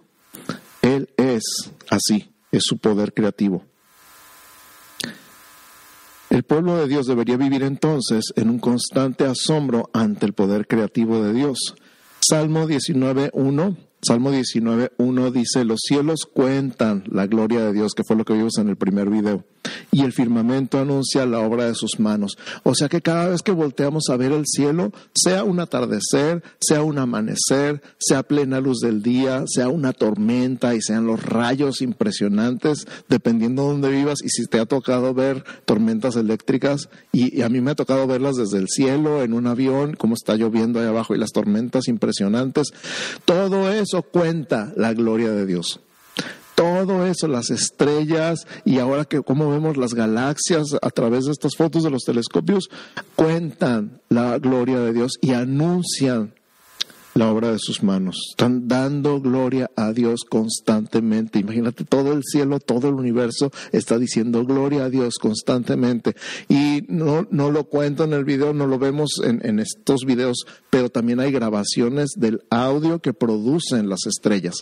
Él 0.81 1.09
es 1.17 1.43
así, 1.89 2.31
es 2.51 2.63
su 2.65 2.77
poder 2.77 3.13
creativo. 3.13 3.63
El 6.33 6.41
pueblo 6.41 6.77
de 6.77 6.87
Dios 6.87 7.05
debería 7.05 7.37
vivir 7.37 7.61
entonces 7.61 8.33
en 8.35 8.49
un 8.49 8.57
constante 8.57 9.23
asombro 9.23 9.91
ante 9.93 10.25
el 10.25 10.33
poder 10.33 10.65
creativo 10.65 11.21
de 11.21 11.31
Dios. 11.31 11.75
Salmo 12.27 12.67
19.1 12.67 13.77
Salmo 14.05 14.31
19.1 14.33 15.31
dice, 15.31 15.63
los 15.63 15.79
cielos 15.81 16.25
cuentan 16.25 17.05
la 17.09 17.25
gloria 17.25 17.61
de 17.65 17.71
Dios, 17.71 17.93
que 17.95 18.03
fue 18.05 18.17
lo 18.17 18.25
que 18.25 18.33
vimos 18.33 18.57
en 18.57 18.67
el 18.67 18.75
primer 18.75 19.09
video. 19.09 19.45
y 19.91 20.01
el 20.01 20.11
firmamento 20.11 20.79
anuncia 20.79 21.25
la 21.25 21.39
obra 21.39 21.65
de 21.65 21.75
sus 21.75 21.99
manos. 21.99 22.37
O 22.63 22.75
sea 22.75 22.89
que 22.89 23.01
cada 23.01 23.29
vez 23.29 23.41
que 23.41 23.51
volteamos 23.51 24.09
a 24.09 24.17
ver 24.17 24.31
el 24.31 24.45
cielo, 24.45 24.91
sea 25.13 25.43
un 25.43 25.59
atardecer, 25.59 26.43
sea 26.59 26.81
un 26.81 26.97
amanecer, 26.97 27.81
sea 27.97 28.23
plena 28.23 28.59
luz 28.59 28.79
del 28.79 29.01
día, 29.01 29.43
sea 29.47 29.69
una 29.69 29.93
tormenta 29.93 30.75
y 30.75 30.81
sean 30.81 31.05
los 31.05 31.23
rayos 31.23 31.81
impresionantes, 31.81 32.87
dependiendo 33.07 33.63
de 33.63 33.69
dónde 33.69 33.89
vivas 33.89 34.19
y 34.23 34.29
si 34.29 34.47
te 34.47 34.59
ha 34.59 34.65
tocado 34.65 35.13
ver 35.13 35.43
tormentas 35.65 36.15
eléctricas 36.15 36.89
y, 37.11 37.41
a 37.41 37.49
mí 37.49 37.61
me 37.61 37.71
ha 37.71 37.75
tocado 37.75 38.07
verlas 38.07 38.35
desde 38.35 38.57
el 38.57 38.67
cielo, 38.69 39.21
en 39.21 39.33
un 39.33 39.47
avión, 39.47 39.95
como 39.95 40.15
está 40.15 40.35
lloviendo 40.35 40.79
ahí 40.79 40.87
abajo 40.87 41.13
y 41.13 41.19
las 41.19 41.31
tormentas 41.31 41.87
impresionantes, 41.87 42.73
todo 43.25 43.71
eso 43.71 43.92
cuenta 44.01 44.73
la 44.75 44.93
gloria 44.93 45.29
de 45.31 45.45
Dios. 45.45 45.79
Todo 46.55 47.05
eso, 47.05 47.27
las 47.27 47.49
estrellas 47.49 48.45
y 48.63 48.79
ahora 48.79 49.05
que 49.05 49.21
como 49.21 49.49
vemos 49.49 49.75
las 49.75 49.93
galaxias 49.93 50.67
a 50.81 50.89
través 50.91 51.25
de 51.25 51.31
estas 51.31 51.55
fotos 51.55 51.83
de 51.83 51.89
los 51.89 52.03
telescopios, 52.03 52.69
cuentan 53.15 54.01
la 54.09 54.37
gloria 54.37 54.79
de 54.79 54.93
Dios 54.93 55.13
y 55.21 55.33
anuncian 55.33 56.35
la 57.15 57.31
obra 57.31 57.51
de 57.51 57.59
sus 57.59 57.83
manos. 57.83 58.17
Están 58.31 58.67
dando 58.67 59.21
gloria 59.21 59.69
a 59.75 59.93
Dios 59.93 60.21
constantemente. 60.27 61.39
Imagínate, 61.39 61.83
todo 61.85 62.13
el 62.13 62.23
cielo, 62.23 62.59
todo 62.59 62.89
el 62.89 62.95
universo 62.95 63.51
está 63.71 63.97
diciendo 63.97 64.45
gloria 64.45 64.85
a 64.85 64.89
Dios 64.89 65.15
constantemente. 65.19 66.15
Y 66.49 66.83
no, 66.87 67.27
no 67.29 67.51
lo 67.51 67.65
cuento 67.65 68.03
en 68.03 68.13
el 68.13 68.25
video, 68.25 68.53
no 68.53 68.67
lo 68.67 68.79
vemos 68.79 69.21
en, 69.23 69.45
en 69.45 69.59
estos 69.59 70.01
videos, 70.05 70.45
pero 70.69 70.89
también 70.89 71.19
hay 71.19 71.31
grabaciones 71.31 72.11
del 72.15 72.41
audio 72.49 72.99
que 72.99 73.13
producen 73.13 73.89
las 73.89 74.05
estrellas. 74.07 74.55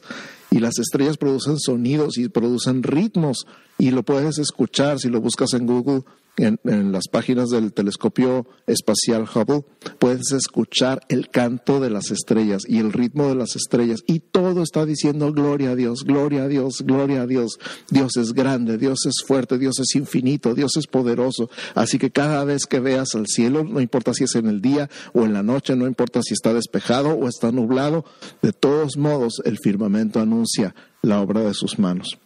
Y 0.49 0.59
las 0.59 0.77
estrellas 0.79 1.17
producen 1.17 1.57
sonidos 1.57 2.17
y 2.17 2.27
producen 2.27 2.83
ritmos. 2.83 3.45
Y 3.77 3.91
lo 3.91 4.03
puedes 4.03 4.37
escuchar 4.37 4.99
si 4.99 5.09
lo 5.09 5.21
buscas 5.21 5.53
en 5.53 5.65
Google 5.65 6.03
en, 6.37 6.91
las 6.91 7.07
páginas 7.07 7.49
del 7.49 7.73
telescopio 7.73 8.47
espacial 8.65 9.23
Hubble, 9.23 9.65
puedes 9.99 10.31
escuchar 10.31 11.01
el 11.09 11.29
canto 11.29 11.79
de 11.79 11.89
las 11.89 12.11
estrellas 12.11 12.63
y 12.67 12.79
el 12.79 12.93
ritmo 12.93 13.27
de 13.27 13.35
las 13.35 13.55
estrellas 13.55 14.01
y 14.07 14.19
todo 14.19 14.63
está 14.63 14.85
diciendo 14.85 15.31
gloria 15.33 15.71
a 15.71 15.75
Dios, 15.75 16.03
gloria 16.03 16.43
a 16.43 16.47
Dios, 16.47 16.83
gloria 16.85 17.23
a 17.23 17.27
Dios. 17.27 17.59
Dios 17.89 18.15
es 18.17 18.33
grande, 18.33 18.77
Dios 18.77 19.05
es 19.05 19.25
fuerte, 19.25 19.57
Dios 19.57 19.79
es 19.79 19.95
infinito, 19.95 20.55
Dios 20.55 20.77
es 20.77 20.87
poderoso. 20.87 21.49
Así 21.75 21.99
que 21.99 22.11
cada 22.11 22.43
vez 22.45 22.65
que 22.65 22.79
veas 22.79 23.15
al 23.15 23.27
cielo, 23.27 23.63
no 23.63 23.81
importa 23.81 24.13
si 24.13 24.23
es 24.23 24.35
en 24.35 24.47
el 24.47 24.61
día 24.61 24.89
o 25.13 25.23
en 25.25 25.33
la 25.33 25.43
noche, 25.43 25.75
no 25.75 25.87
importa 25.87 26.21
si 26.23 26.33
está 26.33 26.53
despejado 26.53 27.09
o 27.09 27.27
está 27.27 27.51
nublado, 27.51 28.05
de 28.41 28.53
todos 28.53 28.97
modos 28.97 29.41
el 29.45 29.57
firmamento 29.59 30.19
anuncia 30.19 30.75
la 31.01 31.19
obra 31.21 31.41
de 31.41 31.53
sus 31.53 31.79
manos. 31.79 32.19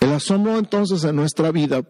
El 0.00 0.12
asombro 0.12 0.58
entonces 0.58 1.04
en 1.04 1.16
nuestra 1.16 1.50
vida 1.50 1.82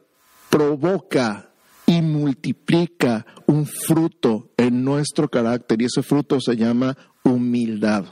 provoca 0.56 1.50
y 1.84 2.00
multiplica 2.00 3.26
un 3.44 3.66
fruto 3.66 4.52
en 4.56 4.82
nuestro 4.82 5.28
carácter 5.28 5.82
y 5.82 5.84
ese 5.84 6.02
fruto 6.02 6.40
se 6.40 6.56
llama 6.56 6.96
humildad. 7.24 8.06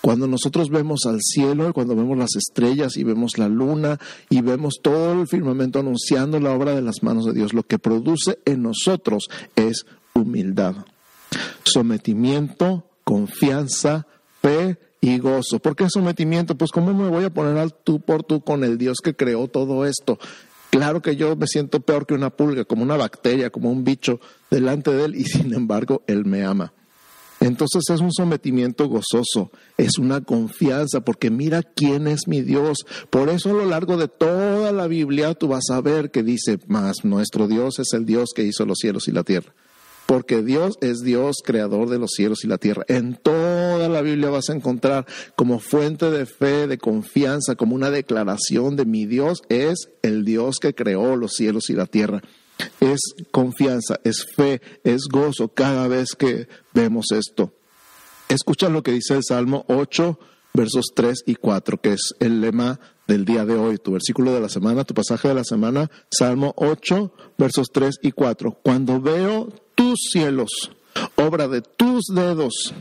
Cuando 0.00 0.26
nosotros 0.26 0.70
vemos 0.70 1.06
al 1.06 1.20
cielo, 1.20 1.72
cuando 1.72 1.94
vemos 1.94 2.18
las 2.18 2.34
estrellas 2.34 2.96
y 2.96 3.04
vemos 3.04 3.38
la 3.38 3.48
luna 3.48 4.00
y 4.28 4.40
vemos 4.40 4.80
todo 4.82 5.20
el 5.20 5.28
firmamento 5.28 5.78
anunciando 5.78 6.40
la 6.40 6.52
obra 6.52 6.74
de 6.74 6.82
las 6.82 7.04
manos 7.04 7.26
de 7.26 7.32
Dios, 7.32 7.54
lo 7.54 7.62
que 7.62 7.78
produce 7.78 8.40
en 8.44 8.62
nosotros 8.62 9.28
es 9.54 9.86
humildad, 10.14 10.74
sometimiento, 11.62 12.90
confianza, 13.04 14.08
fe 14.42 14.78
y 15.00 15.18
gozo. 15.18 15.60
¿Por 15.60 15.76
qué 15.76 15.86
sometimiento? 15.88 16.58
Pues 16.58 16.72
¿cómo 16.72 16.92
me 16.92 17.08
voy 17.08 17.24
a 17.24 17.32
poner 17.32 17.56
al 17.56 17.72
tú 17.72 18.00
por 18.00 18.24
tú 18.24 18.40
con 18.40 18.64
el 18.64 18.78
Dios 18.78 18.98
que 19.00 19.14
creó 19.14 19.46
todo 19.46 19.86
esto? 19.86 20.18
Claro 20.76 21.00
que 21.00 21.16
yo 21.16 21.36
me 21.36 21.46
siento 21.46 21.80
peor 21.80 22.04
que 22.04 22.12
una 22.12 22.28
pulga, 22.28 22.66
como 22.66 22.82
una 22.82 22.98
bacteria, 22.98 23.48
como 23.48 23.70
un 23.70 23.82
bicho 23.82 24.20
delante 24.50 24.90
de 24.90 25.06
él 25.06 25.14
y 25.14 25.24
sin 25.24 25.54
embargo 25.54 26.02
él 26.06 26.26
me 26.26 26.44
ama. 26.44 26.74
Entonces 27.40 27.82
es 27.88 28.00
un 28.00 28.12
sometimiento 28.12 28.86
gozoso, 28.86 29.50
es 29.78 29.96
una 29.96 30.20
confianza, 30.20 31.00
porque 31.00 31.30
mira 31.30 31.62
quién 31.62 32.06
es 32.06 32.28
mi 32.28 32.42
Dios. 32.42 32.84
Por 33.08 33.30
eso 33.30 33.50
a 33.50 33.54
lo 33.54 33.64
largo 33.64 33.96
de 33.96 34.08
toda 34.08 34.70
la 34.70 34.86
Biblia 34.86 35.32
tú 35.32 35.48
vas 35.48 35.64
a 35.70 35.80
ver 35.80 36.10
que 36.10 36.22
dice, 36.22 36.58
más 36.66 37.06
nuestro 37.06 37.48
Dios 37.48 37.78
es 37.78 37.94
el 37.94 38.04
Dios 38.04 38.32
que 38.36 38.42
hizo 38.42 38.66
los 38.66 38.76
cielos 38.78 39.08
y 39.08 39.12
la 39.12 39.22
tierra 39.22 39.54
porque 40.06 40.42
Dios 40.42 40.78
es 40.80 41.00
Dios 41.00 41.36
creador 41.44 41.90
de 41.90 41.98
los 41.98 42.12
cielos 42.12 42.44
y 42.44 42.46
la 42.46 42.58
tierra. 42.58 42.84
En 42.88 43.16
toda 43.16 43.88
la 43.88 44.00
Biblia 44.02 44.30
vas 44.30 44.48
a 44.48 44.54
encontrar 44.54 45.06
como 45.34 45.58
fuente 45.58 46.10
de 46.10 46.26
fe, 46.26 46.66
de 46.68 46.78
confianza, 46.78 47.56
como 47.56 47.74
una 47.74 47.90
declaración 47.90 48.76
de 48.76 48.86
mi 48.86 49.06
Dios 49.06 49.42
es 49.48 49.90
el 50.02 50.24
Dios 50.24 50.58
que 50.60 50.74
creó 50.74 51.16
los 51.16 51.32
cielos 51.32 51.70
y 51.70 51.74
la 51.74 51.86
tierra. 51.86 52.22
Es 52.80 53.00
confianza, 53.32 54.00
es 54.04 54.24
fe, 54.34 54.62
es 54.84 55.02
gozo 55.10 55.48
cada 55.48 55.88
vez 55.88 56.14
que 56.16 56.48
vemos 56.72 57.06
esto. 57.12 57.52
Escucha 58.28 58.68
lo 58.68 58.82
que 58.82 58.92
dice 58.92 59.14
el 59.14 59.22
Salmo 59.24 59.64
8, 59.68 60.18
versos 60.56 60.86
3 60.94 61.22
y 61.26 61.36
4, 61.36 61.80
que 61.80 61.92
es 61.92 62.14
el 62.18 62.40
lema 62.40 62.80
del 63.06 63.24
día 63.24 63.44
de 63.44 63.54
hoy, 63.54 63.78
tu 63.78 63.92
versículo 63.92 64.32
de 64.32 64.40
la 64.40 64.48
semana, 64.48 64.84
tu 64.84 64.94
pasaje 64.94 65.28
de 65.28 65.34
la 65.34 65.44
semana, 65.44 65.90
Salmo 66.10 66.52
8, 66.56 67.12
versos 67.38 67.68
3 67.72 67.96
y 68.02 68.12
4. 68.12 68.58
Cuando 68.62 69.00
veo 69.00 69.48
tus 69.74 70.08
cielos, 70.10 70.72
obra 71.14 71.46
de 71.46 71.60
tus 71.60 72.06
dedos, 72.06 72.74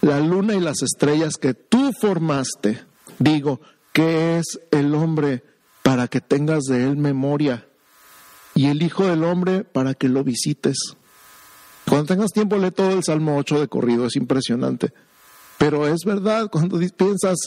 la 0.00 0.20
luna 0.20 0.54
y 0.54 0.60
las 0.60 0.82
estrellas 0.82 1.36
que 1.36 1.54
tú 1.54 1.90
formaste. 2.00 2.84
Digo, 3.18 3.60
¿qué 3.92 4.38
es 4.38 4.60
el 4.70 4.94
hombre 4.94 5.42
para 5.82 6.06
que 6.08 6.20
tengas 6.20 6.64
de 6.64 6.84
él 6.84 6.96
memoria? 6.96 7.66
Y 8.54 8.66
el 8.66 8.82
Hijo 8.82 9.06
del 9.06 9.24
Hombre 9.24 9.64
para 9.64 9.94
que 9.94 10.08
lo 10.08 10.22
visites. 10.22 10.76
Cuando 11.88 12.06
tengas 12.06 12.30
tiempo, 12.30 12.56
lee 12.56 12.70
todo 12.70 12.90
el 12.92 13.02
Salmo 13.02 13.36
8 13.36 13.58
de 13.60 13.68
corrido, 13.68 14.06
es 14.06 14.14
impresionante. 14.14 14.92
Pero 15.64 15.88
es 15.88 16.04
verdad, 16.04 16.50
cuando 16.50 16.78
piensas, 16.94 17.38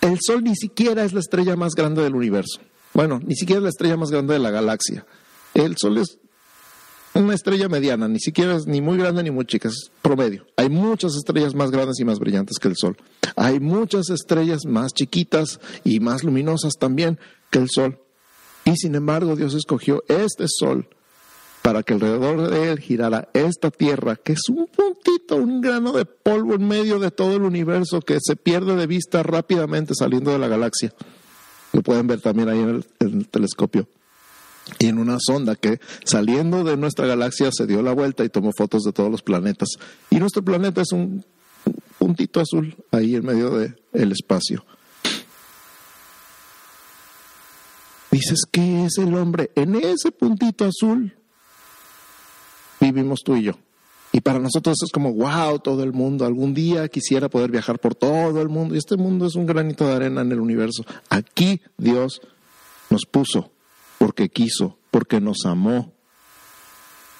el 0.00 0.18
Sol 0.20 0.42
ni 0.42 0.56
siquiera 0.56 1.04
es 1.04 1.12
la 1.12 1.20
estrella 1.20 1.54
más 1.54 1.74
grande 1.76 2.02
del 2.02 2.16
universo. 2.16 2.60
Bueno, 2.92 3.20
ni 3.24 3.36
siquiera 3.36 3.58
es 3.58 3.62
la 3.62 3.68
estrella 3.68 3.96
más 3.96 4.10
grande 4.10 4.32
de 4.32 4.40
la 4.40 4.50
galaxia. 4.50 5.06
El 5.54 5.76
Sol 5.76 5.98
es 5.98 6.18
una 7.14 7.34
estrella 7.34 7.68
mediana, 7.68 8.08
ni 8.08 8.18
siquiera 8.18 8.56
es 8.56 8.66
ni 8.66 8.80
muy 8.80 8.98
grande 8.98 9.22
ni 9.22 9.30
muy 9.30 9.44
chica, 9.44 9.68
es 9.68 9.92
promedio. 10.02 10.44
Hay 10.56 10.70
muchas 10.70 11.14
estrellas 11.14 11.54
más 11.54 11.70
grandes 11.70 12.00
y 12.00 12.04
más 12.04 12.18
brillantes 12.18 12.58
que 12.58 12.66
el 12.66 12.74
Sol. 12.74 12.96
Hay 13.36 13.60
muchas 13.60 14.10
estrellas 14.10 14.62
más 14.66 14.92
chiquitas 14.92 15.60
y 15.84 16.00
más 16.00 16.24
luminosas 16.24 16.72
también 16.80 17.20
que 17.50 17.60
el 17.60 17.68
Sol. 17.70 18.00
Y 18.64 18.74
sin 18.74 18.96
embargo, 18.96 19.36
Dios 19.36 19.54
escogió 19.54 20.02
este 20.08 20.46
Sol 20.48 20.88
para 21.62 21.82
que 21.82 21.94
alrededor 21.94 22.50
de 22.50 22.72
él 22.72 22.80
girara 22.80 23.28
esta 23.32 23.70
Tierra, 23.70 24.16
que 24.16 24.32
es 24.32 24.48
un 24.48 24.66
puntito, 24.66 25.36
un 25.36 25.60
grano 25.60 25.92
de 25.92 26.04
polvo 26.04 26.54
en 26.54 26.66
medio 26.66 26.98
de 26.98 27.10
todo 27.10 27.36
el 27.36 27.42
universo 27.42 28.00
que 28.00 28.18
se 28.20 28.36
pierde 28.36 28.74
de 28.74 28.86
vista 28.86 29.22
rápidamente 29.22 29.94
saliendo 29.94 30.32
de 30.32 30.38
la 30.38 30.48
galaxia. 30.48 30.92
Lo 31.72 31.82
pueden 31.82 32.06
ver 32.08 32.20
también 32.20 32.48
ahí 32.48 32.58
en 32.58 32.84
el 32.98 33.28
telescopio 33.28 33.88
y 34.78 34.86
en 34.86 34.98
una 34.98 35.18
sonda 35.20 35.56
que 35.56 35.80
saliendo 36.04 36.64
de 36.64 36.76
nuestra 36.76 37.06
galaxia 37.06 37.50
se 37.52 37.66
dio 37.66 37.82
la 37.82 37.92
vuelta 37.92 38.24
y 38.24 38.28
tomó 38.28 38.50
fotos 38.56 38.82
de 38.82 38.92
todos 38.92 39.10
los 39.10 39.22
planetas. 39.22 39.68
Y 40.10 40.16
nuestro 40.16 40.44
planeta 40.44 40.82
es 40.82 40.92
un 40.92 41.24
puntito 41.98 42.40
azul 42.40 42.76
ahí 42.90 43.14
en 43.14 43.24
medio 43.24 43.50
del 43.50 43.76
el 43.92 44.12
espacio. 44.12 44.64
Dices, 48.10 48.40
¿qué 48.50 48.84
es 48.84 48.98
el 48.98 49.14
hombre? 49.14 49.50
En 49.54 49.74
ese 49.74 50.12
puntito 50.12 50.66
azul 50.66 51.14
vivimos 52.90 53.20
tú 53.24 53.36
y 53.36 53.44
yo. 53.44 53.52
Y 54.12 54.20
para 54.20 54.38
nosotros 54.38 54.76
es 54.84 54.90
como, 54.92 55.14
wow, 55.14 55.58
todo 55.58 55.82
el 55.82 55.92
mundo. 55.92 56.26
Algún 56.26 56.52
día 56.52 56.86
quisiera 56.88 57.30
poder 57.30 57.50
viajar 57.50 57.78
por 57.78 57.94
todo 57.94 58.42
el 58.42 58.48
mundo. 58.50 58.74
Y 58.74 58.78
este 58.78 58.96
mundo 58.96 59.26
es 59.26 59.36
un 59.36 59.46
granito 59.46 59.86
de 59.86 59.94
arena 59.94 60.20
en 60.20 60.32
el 60.32 60.40
universo. 60.40 60.84
Aquí 61.08 61.62
Dios 61.78 62.20
nos 62.90 63.06
puso 63.10 63.50
porque 63.96 64.28
quiso, 64.28 64.76
porque 64.90 65.20
nos 65.20 65.46
amó, 65.46 65.92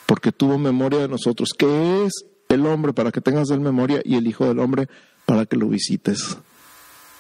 porque 0.05 0.33
tuvo 0.33 0.59
memoria 0.59 0.99
de 0.99 1.09
nosotros. 1.09 1.51
¿Qué 1.57 2.05
es 2.05 2.13
el 2.51 2.67
hombre 2.67 2.93
para 2.93 3.11
que 3.11 3.23
tengas 3.23 3.49
de 3.49 3.59
memoria 3.59 4.03
y 4.05 4.17
el 4.17 4.27
Hijo 4.27 4.47
del 4.47 4.59
Hombre 4.59 4.89
para 5.25 5.47
que 5.47 5.57
lo 5.57 5.69
visites? 5.69 6.37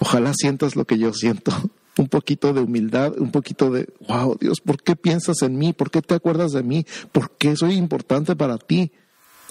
Ojalá 0.00 0.34
sientas 0.34 0.76
lo 0.76 0.84
que 0.84 0.98
yo 0.98 1.14
siento. 1.14 1.52
Un 1.98 2.08
poquito 2.08 2.52
de 2.54 2.60
humildad, 2.62 3.18
un 3.18 3.30
poquito 3.30 3.70
de, 3.70 3.92
wow, 4.08 4.36
Dios, 4.40 4.60
¿por 4.60 4.82
qué 4.82 4.96
piensas 4.96 5.42
en 5.42 5.58
mí? 5.58 5.72
¿Por 5.72 5.90
qué 5.90 6.00
te 6.00 6.14
acuerdas 6.14 6.52
de 6.52 6.62
mí? 6.62 6.86
¿Por 7.12 7.32
qué 7.32 7.54
soy 7.54 7.74
importante 7.74 8.34
para 8.34 8.56
ti? 8.56 8.92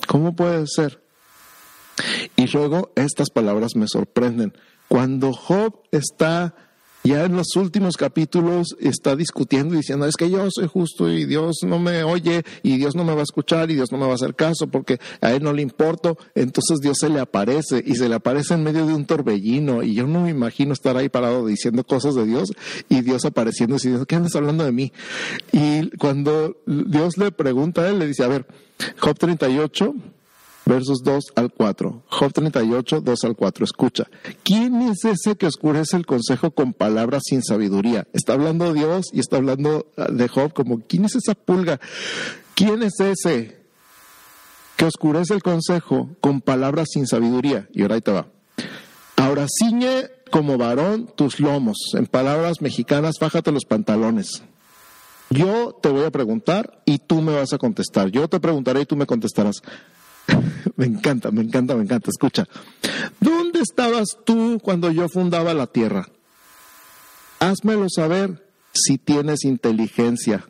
¿Cómo 0.08 0.36
puede 0.36 0.66
ser? 0.68 1.02
Y 2.36 2.48
luego 2.48 2.92
estas 2.96 3.30
palabras 3.30 3.76
me 3.76 3.88
sorprenden. 3.88 4.54
Cuando 4.88 5.34
Job 5.34 5.82
está 5.92 6.56
Ya 7.04 7.26
en 7.26 7.36
los 7.36 7.56
últimos 7.56 7.98
capítulos 7.98 8.76
está 8.80 9.16
discutiendo 9.16 9.74
y 9.74 9.78
diciendo, 9.78 10.06
es 10.06 10.16
que 10.16 10.30
yo 10.30 10.48
soy 10.52 10.68
justo 10.68 11.10
y 11.10 11.26
Dios 11.26 11.58
no 11.64 11.80
me 11.80 12.04
oye 12.04 12.44
y 12.62 12.78
Dios 12.78 12.96
no 12.96 13.04
me 13.04 13.16
va 13.16 13.22
a 13.22 13.24
escuchar 13.24 13.72
y 13.72 13.76
Dios 13.76 13.92
no 13.92 13.98
me 13.98 14.06
va 14.06 14.12
a 14.12 14.16
hacer 14.16 14.36
caso 14.36 14.68
porque 14.68 15.00
a 15.20 15.32
él 15.32 15.42
no 15.42 15.52
le 15.52 15.64
importo. 15.64 16.18
Entonces 16.36 16.80
Dios 16.80 16.98
se 17.00 17.10
le 17.10 17.20
aparece 17.20 17.84
y 17.86 17.96
se 17.96 18.08
le 18.08 18.16
aparece 18.16 18.54
en 18.54 18.64
medio 18.64 18.86
de 18.86 18.94
un 18.94 19.06
torbellino 19.06 19.82
y 19.82 19.96
yo 19.96 20.06
no 20.06 20.22
me 20.22 20.30
imagino 20.30 20.74
estar 20.74 20.96
ahí 20.96 21.10
parado 21.10 21.48
diciendo 21.48 21.84
cosas 21.84 22.14
de 22.14 22.26
Dios 22.26 22.52
y 22.88 23.02
Dios 23.02 23.26
apareciendo 23.26 23.76
y 23.76 23.78
diciendo, 23.78 24.06
¿qué 24.06 24.16
andas 24.16 24.36
hablando 24.36 24.64
de 24.64 24.72
mí? 24.72 24.94
Y 25.52 25.90
cuando 25.98 26.58
Dios 26.68 27.18
le 27.18 27.32
pregunta 27.32 27.82
a 27.82 27.90
él, 27.90 27.98
le 27.98 28.08
dice, 28.08 28.24
a 28.24 28.28
ver, 28.28 28.46
Job 29.00 29.18
38, 29.18 29.96
versos 30.66 31.02
2 31.04 31.24
al 31.36 31.52
4. 31.52 32.04
Job 32.08 32.34
38, 32.34 33.02
2 33.02 33.24
al 33.24 33.36
4. 33.36 33.66
Escucha. 33.66 34.06
¿Quién 34.44 34.82
es 34.82 35.04
ese 35.06 35.36
que 35.36 35.48
oscurece 35.48 35.98
el 35.98 36.06
consejo 36.06 36.52
con 36.52 36.74
palabras 36.74 37.24
sin 37.26 37.44
sabiduría? 37.44 38.08
Está 38.14 38.34
hablando 38.34 38.74
Dios 38.74 39.08
y 39.14 39.20
está 39.20 39.38
hablando 39.38 39.88
ah, 39.98 40.08
de 40.12 40.28
Job 40.28 40.54
como, 40.54 40.82
¿quién 40.88 41.06
es 41.06 41.16
esa 41.16 41.36
pulga? 41.36 41.80
¿Quién 42.56 42.84
es 42.84 43.00
ese 43.00 43.60
que 44.78 44.86
oscurece 44.86 45.34
el 45.34 45.44
consejo 45.44 46.10
con 46.20 46.42
palabras 46.42 46.90
sin 46.92 47.08
sabiduría? 47.08 47.68
Y 47.74 47.82
ahora 47.82 47.96
ahí 47.96 48.02
te 48.02 48.12
va. 48.12 48.28
Ahora 49.16 49.46
ciñe 49.48 50.10
como 50.32 50.58
varón 50.58 51.12
tus 51.16 51.40
lomos. 51.40 51.78
En 51.94 52.08
palabras 52.08 52.62
mexicanas, 52.62 53.16
fájate 53.20 53.52
los 53.52 53.66
pantalones. 53.66 54.44
Yo 55.30 55.78
te 55.82 55.90
voy 55.90 56.04
a 56.04 56.12
preguntar 56.12 56.82
y 56.86 56.98
tú 56.98 57.22
me 57.22 57.34
vas 57.34 57.54
a 57.54 57.58
contestar. 57.58 58.10
Yo 58.10 58.28
te 58.28 58.40
preguntaré 58.40 58.82
y 58.82 58.86
tú 58.86 58.96
me 58.96 59.06
contestarás. 59.06 59.62
Me 60.82 60.88
encanta, 60.88 61.30
me 61.30 61.42
encanta, 61.44 61.76
me 61.76 61.84
encanta. 61.84 62.10
Escucha, 62.10 62.48
¿dónde 63.20 63.60
estabas 63.60 64.18
tú 64.26 64.60
cuando 64.64 64.90
yo 64.90 65.08
fundaba 65.10 65.54
la 65.54 65.68
tierra? 65.68 66.10
Házmelo 67.38 67.86
saber 67.88 68.50
si 68.74 68.98
tienes 68.98 69.46
inteligencia. 69.46 70.48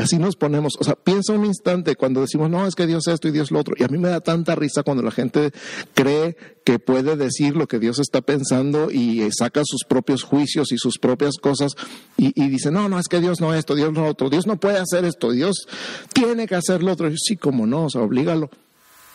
Así 0.00 0.18
nos 0.18 0.36
ponemos, 0.36 0.74
o 0.78 0.84
sea, 0.84 0.94
piensa 0.94 1.34
un 1.34 1.44
instante 1.44 1.96
cuando 1.96 2.22
decimos, 2.22 2.48
no, 2.48 2.66
es 2.66 2.74
que 2.74 2.86
Dios 2.86 3.06
es 3.06 3.14
esto 3.14 3.28
y 3.28 3.30
Dios 3.30 3.50
lo 3.50 3.60
otro. 3.60 3.74
Y 3.78 3.84
a 3.84 3.88
mí 3.88 3.98
me 3.98 4.08
da 4.08 4.20
tanta 4.20 4.54
risa 4.54 4.82
cuando 4.82 5.02
la 5.02 5.10
gente 5.10 5.52
cree 5.94 6.36
que 6.64 6.78
puede 6.78 7.16
decir 7.16 7.56
lo 7.56 7.66
que 7.66 7.78
Dios 7.78 7.98
está 7.98 8.22
pensando 8.22 8.90
y 8.90 9.28
saca 9.32 9.62
sus 9.64 9.84
propios 9.86 10.22
juicios 10.22 10.72
y 10.72 10.78
sus 10.78 10.98
propias 10.98 11.34
cosas 11.40 11.72
y, 12.16 12.32
dice, 12.48 12.70
no, 12.70 12.88
no, 12.88 12.98
es 12.98 13.08
que 13.08 13.20
Dios 13.20 13.40
no 13.40 13.54
esto, 13.54 13.74
Dios 13.74 13.92
no 13.92 14.06
otro, 14.06 14.30
Dios 14.30 14.46
no 14.46 14.56
puede 14.56 14.78
hacer 14.78 15.04
esto, 15.04 15.32
Dios 15.32 15.66
tiene 16.12 16.46
que 16.46 16.54
hacer 16.54 16.82
lo 16.82 16.92
otro. 16.92 17.10
sí, 17.16 17.36
como 17.36 17.66
no, 17.66 17.84
o 17.86 17.90
sea, 17.90 18.02
oblígalo. 18.02 18.50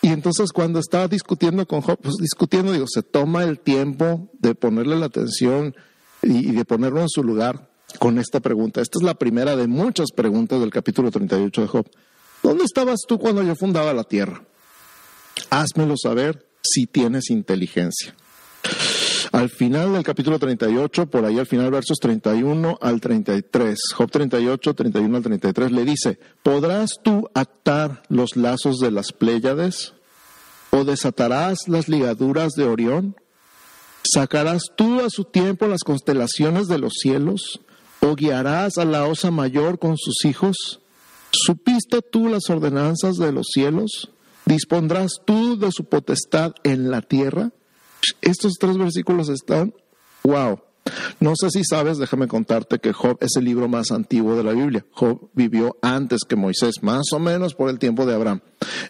Y 0.02 0.10
entonces 0.10 0.52
cuando 0.52 0.80
estaba 0.80 1.08
discutiendo 1.08 1.66
con 1.66 1.82
Job, 1.82 1.98
pues 2.02 2.16
discutiendo, 2.20 2.72
digo, 2.72 2.86
se 2.88 3.02
toma 3.02 3.44
el 3.44 3.60
tiempo 3.60 4.30
de 4.40 4.54
ponerle 4.54 4.96
la 4.96 5.08
atención 5.08 5.76
y 6.22 6.52
de 6.52 6.66
ponerlo 6.66 7.02
en 7.02 7.10
su 7.10 7.24
lugar 7.24 7.68
con 8.00 8.20
esta 8.20 8.40
pregunta. 8.40 8.82
Esta 8.82 9.00
es 9.00 9.04
la 9.04 9.16
primera 9.16 9.56
de 9.56 9.68
muchas 9.68 10.12
preguntas 10.16 10.60
del 10.60 10.70
capítulo 10.70 11.12
38 11.12 11.62
de 11.62 11.68
Job. 11.68 11.90
¿Dónde 12.44 12.66
estabas 12.66 13.00
tú 13.08 13.18
cuando 13.18 13.44
yo 13.44 13.56
fundaba 13.56 13.94
la 13.94 14.04
tierra? 14.04 14.44
Házmelo 15.50 15.96
saber 15.98 16.48
si 16.62 16.86
tienes 16.88 17.30
inteligencia. 17.30 18.16
Al 19.32 19.50
final 19.50 19.94
del 19.94 20.04
capítulo 20.04 20.40
38, 20.40 21.08
por 21.08 21.26
ahí 21.26 21.38
al 21.38 21.46
final 21.46 21.72
versos 21.72 21.98
31 22.00 22.78
al 22.82 23.02
33, 23.02 23.80
Job 23.96 24.10
38, 24.10 24.74
31 24.74 25.18
al 25.18 25.24
33, 25.24 25.72
le 25.72 25.84
dice, 25.84 26.20
¿podrás 26.44 26.92
tú 27.04 27.30
atar 27.34 28.04
los 28.10 28.36
lazos 28.36 28.78
de 28.80 28.92
las 28.92 29.12
Pléyades? 29.12 29.94
¿O 30.72 30.86
desatarás 30.86 31.58
las 31.68 31.88
ligaduras 31.88 32.54
de 32.54 32.66
Orión? 32.66 33.16
¿Sacarás 34.04 34.64
tú 34.76 35.02
a 35.02 35.10
su 35.10 35.26
tiempo 35.26 35.68
las 35.68 35.84
constelaciones 35.84 36.68
de 36.68 36.78
los 36.78 36.94
cielos? 36.94 37.60
¿O 38.08 38.16
guiarás 38.16 38.78
a 38.78 38.86
la 38.86 39.06
osa 39.06 39.32
mayor 39.32 39.80
con 39.80 39.98
sus 39.98 40.24
hijos? 40.24 40.80
¿Supiste 41.32 42.02
tú 42.02 42.30
las 42.30 42.50
ordenanzas 42.50 43.18
de 43.18 43.34
los 43.34 43.48
cielos? 43.54 44.12
¿Dispondrás 44.46 45.12
tú 45.26 45.60
de 45.60 45.74
su 45.74 45.84
potestad 45.84 46.54
en 46.64 46.90
la 46.90 47.02
tierra? 47.02 47.52
Estos 48.22 48.54
tres 48.62 48.78
versículos 48.78 49.28
están, 49.28 49.74
wow. 50.24 50.62
No 51.20 51.34
sé 51.36 51.50
si 51.50 51.66
sabes, 51.66 51.98
déjame 51.98 52.30
contarte 52.30 52.80
que 52.80 52.94
Job 52.94 53.18
es 53.20 53.36
el 53.36 53.44
libro 53.44 53.68
más 53.68 53.92
antiguo 53.92 54.38
de 54.38 54.44
la 54.46 54.54
Biblia. 54.54 54.86
Job 54.92 55.30
vivió 55.34 55.76
antes 55.82 56.22
que 56.24 56.38
Moisés, 56.38 56.76
más 56.82 57.12
o 57.12 57.20
menos 57.20 57.56
por 57.56 57.70
el 57.70 57.78
tiempo 57.78 58.06
de 58.06 58.16
Abraham. 58.16 58.40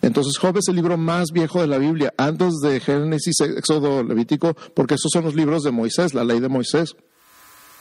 Entonces 0.03 0.37
Job 0.37 0.59
es 0.59 0.67
el 0.67 0.75
libro 0.75 0.95
más 0.95 1.31
viejo 1.33 1.59
de 1.59 1.65
la 1.65 1.79
Biblia, 1.79 2.13
antes 2.17 2.53
de 2.61 2.79
Génesis, 2.79 3.39
Éxodo, 3.39 4.03
Levítico, 4.03 4.55
porque 4.75 4.93
estos 4.93 5.09
son 5.11 5.23
los 5.23 5.33
libros 5.33 5.63
de 5.63 5.71
Moisés, 5.71 6.13
la 6.13 6.23
ley 6.23 6.39
de 6.39 6.49
Moisés. 6.49 6.95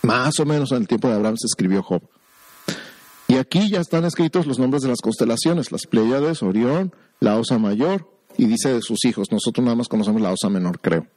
Más 0.06 0.38
o 0.38 0.44
menos 0.44 0.70
en 0.70 0.78
el 0.78 0.86
tiempo 0.86 1.08
de 1.08 1.14
Abraham 1.14 1.36
se 1.36 1.46
escribió 1.46 1.82
Job. 1.82 2.00
Y 3.26 3.38
aquí 3.38 3.68
ya 3.68 3.80
están 3.80 4.04
escritos 4.04 4.46
los 4.46 4.60
nombres 4.60 4.84
de 4.84 4.88
las 4.88 5.00
constelaciones, 5.00 5.72
las 5.72 5.88
Pleiades, 5.88 6.44
Orión, 6.44 6.94
la 7.18 7.36
Osa 7.36 7.58
Mayor, 7.58 8.08
y 8.38 8.46
dice 8.46 8.72
de 8.72 8.82
sus 8.82 9.04
hijos. 9.04 9.32
Nosotros 9.32 9.64
nada 9.64 9.74
más 9.74 9.88
conocemos 9.88 10.22
la 10.22 10.30
Osa 10.30 10.48
Menor, 10.48 10.78
creo. 10.80 11.08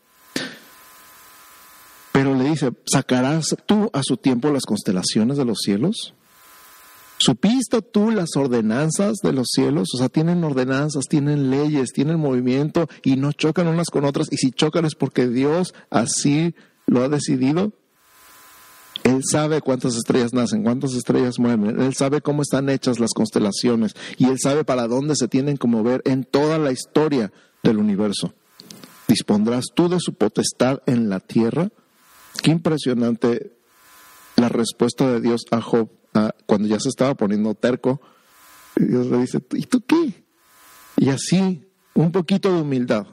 Pero 2.12 2.34
le 2.34 2.46
dice, 2.46 2.72
¿sacarás 2.92 3.56
tú 3.68 3.92
a 3.94 4.02
su 4.02 4.18
tiempo 4.18 4.50
las 4.50 4.66
constelaciones 4.66 5.38
de 5.38 5.46
los 5.46 5.60
cielos? 5.60 6.16
¿Supiste 7.20 7.84
tú 7.84 8.10
las 8.10 8.36
ordenanzas 8.36 9.18
de 9.22 9.34
los 9.34 9.50
cielos? 9.52 9.90
O 9.94 10.00
sea, 10.00 10.10
tienen 10.10 10.44
ordenanzas, 10.44 11.04
tienen 11.08 11.52
leyes, 11.52 11.92
tienen 11.94 12.20
movimiento 12.20 12.90
y 13.04 13.18
no 13.18 13.34
chocan 13.34 13.68
unas 13.68 13.92
con 13.92 14.06
otras. 14.06 14.30
Y 14.32 14.38
si 14.38 14.50
chocan 14.50 14.86
es 14.86 14.96
porque 14.96 15.28
Dios 15.28 15.76
así 15.92 16.56
lo 16.88 17.04
ha 17.04 17.10
decidido. 17.10 17.74
Él 19.10 19.22
sabe 19.30 19.62
cuántas 19.62 19.96
estrellas 19.96 20.34
nacen, 20.34 20.64
cuántas 20.64 20.94
estrellas 20.94 21.40
mueven, 21.40 21.82
Él 21.82 21.96
sabe 21.96 22.22
cómo 22.22 22.44
están 22.44 22.70
hechas 22.70 23.00
las 23.00 23.12
constelaciones 23.14 23.94
y 24.18 24.26
Él 24.26 24.38
sabe 24.42 24.64
para 24.64 24.88
dónde 24.88 25.16
se 25.16 25.28
tienen 25.28 25.58
que 25.58 25.68
mover 25.68 26.02
en 26.06 26.24
toda 26.24 26.58
la 26.58 26.72
historia 26.72 27.32
del 27.64 27.78
universo. 27.78 28.34
¿Dispondrás 29.08 29.66
tú 29.74 29.90
de 29.90 30.00
su 30.00 30.14
potestad 30.14 30.82
en 30.86 31.10
la 31.10 31.20
tierra? 31.20 31.70
Qué 32.44 32.52
impresionante 32.52 33.52
la 34.36 34.50
respuesta 34.50 35.12
de 35.12 35.22
Dios 35.22 35.42
a 35.50 35.60
Job 35.62 35.90
cuando 36.46 36.68
ya 36.68 36.80
se 36.80 36.90
estaba 36.90 37.16
poniendo 37.16 37.56
terco. 37.56 38.00
Dios 38.76 39.08
le 39.08 39.18
dice, 39.18 39.42
¿y 39.54 39.64
tú 39.64 39.82
qué? 39.82 40.24
Y 40.98 41.10
así, 41.10 41.68
un 41.96 42.12
poquito 42.12 42.54
de 42.54 42.62
humildad 42.62 43.08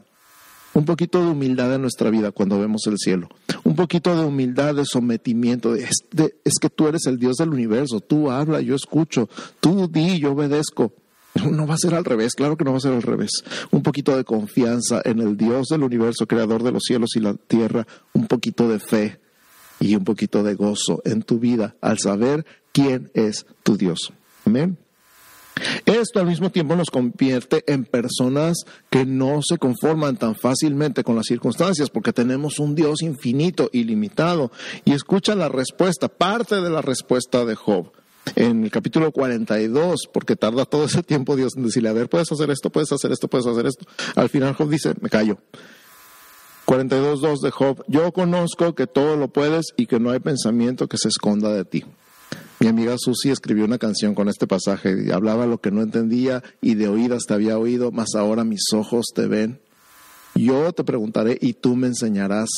un 0.77 0.85
poquito 0.85 1.23
de 1.23 1.31
humildad 1.31 1.75
en 1.75 1.81
nuestra 1.81 2.11
vida 2.11 2.33
cuando 2.33 2.61
vemos 2.61 2.87
el 2.87 2.99
cielo, 2.99 3.31
un 3.65 3.75
poquito 3.75 4.15
de 4.15 4.27
humildad, 4.27 4.75
de 4.75 4.85
sometimiento, 4.85 5.75
es, 5.75 6.05
es 6.45 6.55
que 6.61 6.69
tú 6.69 6.87
eres 6.87 7.07
el 7.07 7.19
Dios 7.19 7.37
del 7.37 7.49
universo, 7.49 8.01
tú 8.01 8.31
habla, 8.31 8.61
yo 8.61 8.75
escucho, 8.75 9.31
tú 9.61 9.89
di, 9.89 10.19
yo 10.19 10.33
obedezco. 10.33 10.93
No 11.51 11.67
va 11.67 11.75
a 11.75 11.79
ser 11.79 11.95
al 11.95 12.05
revés, 12.05 12.35
claro 12.35 12.57
que 12.57 12.65
no 12.65 12.73
va 12.73 12.79
a 12.79 12.81
ser 12.81 12.95
al 12.95 13.03
revés. 13.03 13.31
Un 13.71 13.83
poquito 13.83 14.17
de 14.17 14.25
confianza 14.25 15.03
en 15.05 15.21
el 15.21 15.37
Dios 15.37 15.69
del 15.69 15.83
universo, 15.83 16.27
creador 16.27 16.63
de 16.63 16.73
los 16.73 16.83
cielos 16.87 17.11
y 17.15 17.21
la 17.21 17.35
tierra, 17.35 17.87
un 18.15 18.27
poquito 18.27 18.69
de 18.71 18.79
fe 18.79 19.21
y 19.81 19.97
un 19.97 20.05
poquito 20.05 20.43
de 20.43 20.55
gozo 20.55 21.03
en 21.05 21.23
tu 21.23 21.39
vida 21.39 21.77
al 21.83 21.99
saber 21.99 22.47
quién 22.73 23.11
es 23.13 23.47
tu 23.63 23.77
Dios. 23.77 24.13
Amén. 24.47 24.79
Esto 25.87 26.19
al 26.19 26.27
mismo 26.27 26.51
tiempo 26.51 26.75
nos 26.75 26.91
convierte 26.91 27.63
en 27.69 27.85
personas 27.85 28.57
que 28.91 29.07
no 29.07 29.39
se 29.41 29.57
conforman 29.57 30.17
tan 30.17 30.35
fácilmente 30.35 31.05
con 31.05 31.15
las 31.15 31.27
circunstancias 31.27 31.91
porque 31.91 32.13
tenemos 32.13 32.59
un 32.59 32.75
Dios 32.75 33.03
infinito, 33.03 33.71
ilimitado. 33.73 34.51
Y 34.85 34.95
escucha 34.95 35.37
la 35.37 35.49
respuesta, 35.49 36.09
parte 36.09 36.61
de 36.61 36.71
la 36.71 36.83
respuesta 36.83 37.45
de 37.45 37.55
Job 37.55 37.93
en 38.35 38.65
el 38.65 38.71
capítulo 38.73 39.13
42, 39.13 40.09
porque 40.13 40.35
tarda 40.35 40.65
todo 40.65 40.87
ese 40.87 41.05
tiempo 41.05 41.37
Dios 41.37 41.53
en 41.57 41.63
decirle, 41.63 41.91
a 41.91 41.93
ver, 41.93 42.09
puedes 42.09 42.33
hacer 42.33 42.51
esto, 42.51 42.71
puedes 42.71 42.91
hacer 42.91 43.13
esto, 43.13 43.29
puedes 43.29 43.47
hacer 43.47 43.67
esto. 43.67 43.87
Al 44.17 44.29
final 44.29 44.55
Job 44.55 44.69
dice, 44.69 44.95
me 45.01 45.09
callo. 45.09 45.39
42.2 46.67 47.43
de 47.43 47.51
Job, 47.53 47.85
yo 47.87 48.11
conozco 48.11 48.75
que 48.75 48.89
todo 48.89 49.17
lo 49.17 49.29
puedes 49.29 49.67
y 49.77 49.87
que 49.87 50.01
no 50.01 50.11
hay 50.11 50.19
pensamiento 50.19 50.89
que 50.89 50.99
se 50.99 51.07
esconda 51.07 51.53
de 51.53 51.65
ti. 51.65 51.85
Mi 52.59 52.69
amiga 52.69 52.97
Susi 52.99 53.31
escribió 53.31 53.65
una 53.65 53.79
canción 53.79 54.15
con 54.15 54.29
este 54.29 54.47
pasaje 54.47 55.05
y 55.07 55.11
hablaba 55.11 55.47
lo 55.47 55.61
que 55.61 55.71
no 55.71 55.83
entendía 55.83 56.43
y 56.63 56.75
de 56.75 56.89
oídas 56.89 57.25
te 57.27 57.35
había 57.35 57.59
oído, 57.59 57.93
mas 57.93 58.15
ahora 58.15 58.45
mis 58.45 58.73
ojos 58.73 59.07
te 59.15 59.27
ven. 59.27 59.61
Yo 60.35 60.73
te 60.73 60.85
preguntaré 60.85 61.39
y 61.41 61.55
tú 61.55 61.77
me 61.77 61.87
enseñarás, 61.87 62.49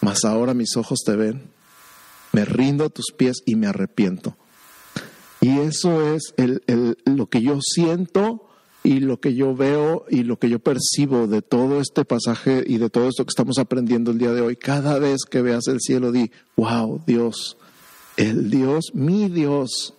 mas 0.00 0.24
ahora 0.24 0.54
mis 0.54 0.76
ojos 0.76 1.00
te 1.04 1.16
ven. 1.16 1.50
Me 2.32 2.44
rindo 2.44 2.84
a 2.84 2.88
tus 2.90 3.06
pies 3.16 3.38
y 3.46 3.56
me 3.56 3.66
arrepiento. 3.66 4.36
Y 5.40 5.58
eso 5.60 6.14
es 6.14 6.34
lo 7.04 7.26
que 7.26 7.42
yo 7.42 7.58
siento 7.62 8.48
y 8.82 9.00
lo 9.00 9.20
que 9.20 9.34
yo 9.34 9.54
veo 9.54 10.04
y 10.08 10.24
lo 10.24 10.38
que 10.38 10.48
yo 10.48 10.58
percibo 10.58 11.26
de 11.26 11.42
todo 11.42 11.80
este 11.80 12.04
pasaje 12.04 12.64
y 12.66 12.78
de 12.78 12.90
todo 12.90 13.08
esto 13.08 13.24
que 13.24 13.30
estamos 13.30 13.58
aprendiendo 13.58 14.10
el 14.10 14.18
día 14.18 14.32
de 14.32 14.40
hoy. 14.40 14.56
Cada 14.56 14.98
vez 14.98 15.24
que 15.28 15.42
veas 15.42 15.68
el 15.68 15.80
cielo, 15.80 16.12
di, 16.12 16.30
wow, 16.56 17.00
Dios, 17.06 17.56
el 18.18 18.50
Dios, 18.50 18.90
mi 18.94 19.28
Dios, 19.28 19.94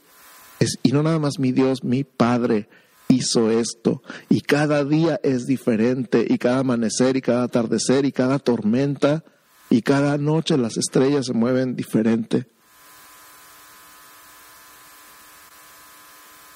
y 0.84 0.91
no 0.91 1.01
nada 1.01 1.19
más 1.19 1.39
mi 1.39 1.53
Dios, 1.53 1.84
mi 1.86 2.03
Padre, 2.03 2.67
hizo 3.08 3.49
esto. 3.49 4.03
Y 4.27 4.41
cada 4.41 4.84
día 4.84 5.19
es 5.23 5.47
diferente, 5.47 6.25
y 6.29 6.38
cada 6.38 6.60
amanecer, 6.60 7.15
y 7.15 7.21
cada 7.21 7.43
atardecer, 7.43 8.05
y 8.05 8.12
cada 8.12 8.38
tormenta, 8.38 9.23
y 9.69 9.82
cada 9.82 10.17
noche 10.17 10.58
las 10.58 10.75
estrellas 10.75 11.27
se 11.27 11.34
mueven 11.34 11.77
diferente. 11.77 12.45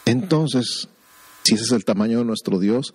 Entonces, 0.06 0.90
si 1.44 1.56
ese 1.56 1.64
es 1.64 1.72
el 1.72 1.86
tamaño 1.86 2.20
de 2.20 2.26
nuestro 2.26 2.60
Dios, 2.60 2.94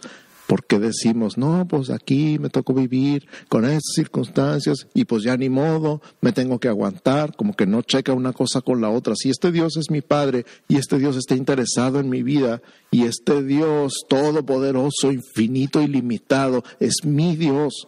¿por 0.48 0.64
qué 0.64 0.78
decimos, 0.78 1.36
no, 1.36 1.68
pues 1.68 1.90
aquí 1.90 2.38
me 2.38 2.48
tocó 2.48 2.72
vivir 2.72 3.28
con 3.50 3.66
estas 3.66 3.92
circunstancias 3.94 4.88
y 4.94 5.04
pues 5.04 5.22
ya 5.22 5.36
ni 5.36 5.50
modo, 5.50 6.00
me 6.22 6.32
tengo 6.32 6.58
que 6.58 6.68
aguantar, 6.68 7.36
como 7.36 7.52
que 7.52 7.66
no 7.66 7.82
checa 7.82 8.14
una 8.14 8.32
cosa 8.32 8.62
con 8.62 8.80
la 8.80 8.88
otra? 8.88 9.14
Si 9.14 9.28
este 9.28 9.52
Dios 9.52 9.76
es 9.76 9.90
mi 9.90 10.00
Padre 10.00 10.46
y 10.66 10.76
este 10.76 10.98
Dios 10.98 11.16
está 11.16 11.34
interesado 11.34 12.00
en 12.00 12.08
mi 12.08 12.22
vida 12.22 12.62
y 12.90 13.04
este 13.04 13.42
Dios 13.42 13.92
todopoderoso, 14.08 15.12
infinito, 15.12 15.82
ilimitado, 15.82 16.64
es 16.80 17.04
mi 17.04 17.36
Dios, 17.36 17.86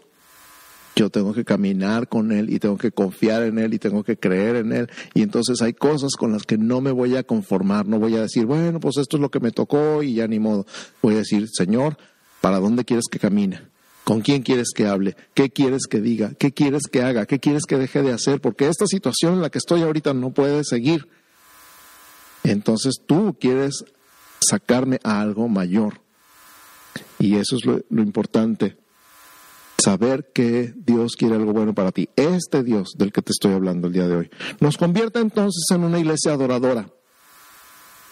yo 0.95 1.09
tengo 1.09 1.33
que 1.33 1.47
caminar 1.47 2.09
con 2.09 2.31
Él 2.31 2.53
y 2.53 2.59
tengo 2.59 2.77
que 2.77 2.93
confiar 2.93 3.45
en 3.45 3.59
Él 3.59 3.73
y 3.73 3.79
tengo 3.79 4.05
que 4.05 4.19
creer 4.19 4.57
en 4.57 4.73
Él. 4.73 4.91
Y 5.15 5.23
entonces 5.23 5.63
hay 5.63 5.73
cosas 5.73 6.13
con 6.15 6.33
las 6.33 6.43
que 6.43 6.59
no 6.59 6.83
me 6.83 6.91
voy 6.91 7.17
a 7.17 7.23
conformar, 7.23 7.87
no 7.87 7.99
voy 7.99 8.17
a 8.17 8.23
decir, 8.23 8.45
bueno, 8.45 8.81
pues 8.81 8.99
esto 8.99 9.17
es 9.17 9.23
lo 9.23 9.31
que 9.31 9.41
me 9.41 9.51
tocó 9.51 10.03
y 10.03 10.17
ya 10.17 10.29
ni 10.29 10.39
modo. 10.39 10.67
Voy 11.01 11.15
a 11.15 11.19
decir, 11.19 11.49
Señor, 11.51 11.97
¿para 12.41 12.59
dónde 12.59 12.85
quieres 12.85 13.07
que 13.11 13.19
camine? 13.19 13.61
¿Con 14.05 14.23
quién 14.23 14.43
quieres 14.43 14.71
que 14.75 14.87
hable? 14.87 15.17
¿Qué 15.35 15.51
quieres 15.51 15.87
que 15.89 16.01
diga? 16.01 16.33
¿Qué 16.39 16.53
quieres 16.53 16.85
que 16.91 17.03
haga? 17.03 17.27
¿Qué 17.27 17.39
quieres 17.39 17.65
que 17.65 17.77
deje 17.77 18.03
de 18.03 18.13
hacer? 18.13 18.41
Porque 18.41 18.69
esta 18.69 18.87
situación 18.87 19.35
en 19.35 19.43
la 19.43 19.51
que 19.51 19.59
estoy 19.59 19.83
ahorita 19.83 20.15
no 20.15 20.31
puede 20.31 20.65
seguir. 20.65 21.09
Entonces 22.43 22.95
tú 23.07 23.37
quieres 23.39 23.85
sacarme 24.41 24.99
a 25.05 25.21
algo 25.21 25.49
mayor. 25.49 26.01
Y 27.19 27.37
eso 27.37 27.57
es 27.57 27.65
lo, 27.65 27.83
lo 27.89 28.03
importante 28.03 28.77
saber 29.81 30.31
que 30.33 30.75
Dios 30.77 31.17
quiere 31.17 31.37
algo 31.37 31.53
bueno 31.53 31.75
para 31.75 31.93
ti. 31.93 32.09
Este 32.17 32.63
Dios 32.63 32.95
del 32.97 33.13
que 33.13 33.23
te 33.23 33.33
estoy 33.33 33.53
hablando 33.53 33.89
el 33.89 33.93
día 33.93 34.09
de 34.09 34.17
hoy. 34.17 34.31
Nos 34.61 34.77
convierte 34.77 35.21
entonces 35.21 35.65
en 35.71 35.85
una 35.85 35.99
iglesia 35.99 36.33
adoradora. 36.33 36.91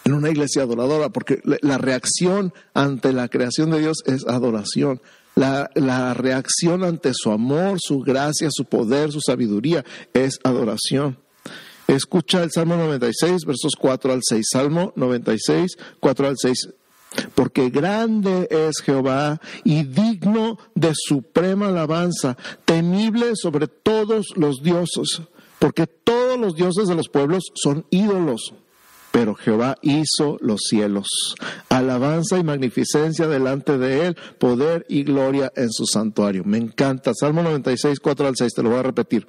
En 0.08 0.14
una 0.14 0.30
iglesia 0.30 0.62
adoradora, 0.62 1.10
porque 1.10 1.42
la 1.44 1.76
reacción 1.76 2.54
ante 2.72 3.12
la 3.12 3.28
creación 3.28 3.70
de 3.70 3.80
Dios 3.80 3.98
es 4.06 4.26
adoración. 4.26 5.02
La, 5.34 5.70
la, 5.74 6.14
reacción 6.14 6.82
ante 6.82 7.12
su 7.12 7.30
amor, 7.30 7.76
su 7.78 8.00
gracia, 8.00 8.48
su 8.50 8.64
poder, 8.64 9.12
su 9.12 9.20
sabiduría 9.20 9.84
es 10.14 10.38
adoración. 10.44 11.18
Escucha 11.88 12.42
el 12.42 12.50
Salmo 12.50 12.78
96, 12.78 13.44
versos 13.44 13.72
4 13.78 14.14
al 14.14 14.20
6. 14.22 14.46
Salmo 14.50 14.94
96, 14.96 15.76
4 16.00 16.26
al 16.26 16.36
6 16.38 16.68
porque 17.34 17.68
grande 17.68 18.48
es 18.50 18.80
Jehová 18.80 19.40
y 19.62 19.84
digno 19.84 20.58
de 20.74 20.92
suprema 20.94 21.68
alabanza, 21.68 22.38
temible 22.64 23.34
sobre 23.34 23.66
todos 23.66 24.28
los 24.36 24.62
dioses, 24.62 25.20
porque 25.58 25.86
todos 25.86 26.38
los 26.38 26.54
dioses 26.54 26.88
de 26.88 26.94
los 26.94 27.08
pueblos 27.08 27.44
son 27.54 27.84
ídolos 27.90 28.54
pero 29.10 29.34
Jehová 29.34 29.76
hizo 29.82 30.36
los 30.40 30.60
cielos. 30.68 31.06
Alabanza 31.68 32.38
y 32.38 32.44
magnificencia 32.44 33.26
delante 33.26 33.78
de 33.78 34.06
él, 34.06 34.16
poder 34.38 34.86
y 34.88 35.02
gloria 35.04 35.52
en 35.56 35.70
su 35.70 35.86
santuario. 35.86 36.44
Me 36.44 36.58
encanta. 36.58 37.12
Salmo 37.14 37.42
96, 37.42 38.00
4 38.00 38.28
al 38.28 38.36
6, 38.36 38.52
te 38.54 38.62
lo 38.62 38.70
voy 38.70 38.78
a 38.78 38.82
repetir. 38.84 39.26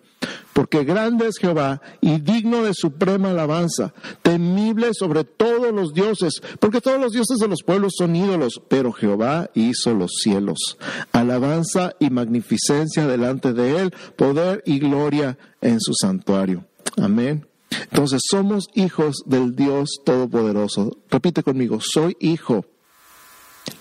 Porque 0.53 0.83
grande 0.83 1.27
es 1.27 1.37
Jehová 1.37 1.81
y 2.01 2.19
digno 2.19 2.63
de 2.63 2.73
suprema 2.73 3.29
alabanza, 3.29 3.93
temible 4.21 4.93
sobre 4.93 5.23
todos 5.23 5.73
los 5.73 5.93
dioses, 5.93 6.41
porque 6.59 6.81
todos 6.81 6.99
los 6.99 7.13
dioses 7.13 7.37
de 7.37 7.47
los 7.47 7.63
pueblos 7.63 7.93
son 7.97 8.15
ídolos, 8.15 8.61
pero 8.67 8.91
Jehová 8.91 9.49
hizo 9.53 9.93
los 9.93 10.11
cielos. 10.21 10.77
Alabanza 11.13 11.93
y 11.99 12.09
magnificencia 12.09 13.07
delante 13.07 13.53
de 13.53 13.79
él, 13.79 13.93
poder 14.15 14.61
y 14.65 14.79
gloria 14.79 15.37
en 15.61 15.79
su 15.79 15.93
santuario. 15.93 16.65
Amén. 16.97 17.45
Entonces 17.69 18.21
somos 18.29 18.67
hijos 18.73 19.23
del 19.25 19.55
Dios 19.55 19.99
Todopoderoso. 20.05 20.97
Repite 21.09 21.43
conmigo, 21.43 21.79
soy 21.81 22.15
hijo 22.19 22.65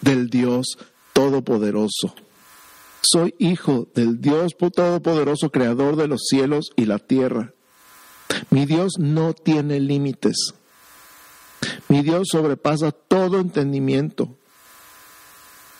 del 0.01 0.29
Dios 0.29 0.79
Todopoderoso. 1.12 2.14
Soy 3.01 3.35
hijo 3.38 3.88
del 3.94 4.20
Dios 4.20 4.53
Todopoderoso, 4.59 5.51
creador 5.51 5.96
de 5.96 6.09
los 6.09 6.22
cielos 6.29 6.70
y 6.77 6.85
la 6.87 6.98
tierra. 6.98 7.55
Mi 8.51 8.66
Dios 8.66 8.94
no 8.98 9.33
tiene 9.33 9.81
límites. 9.81 10.55
Mi 11.88 12.03
Dios 12.03 12.29
sobrepasa 12.31 12.92
todo 12.92 13.40
entendimiento. 13.40 14.37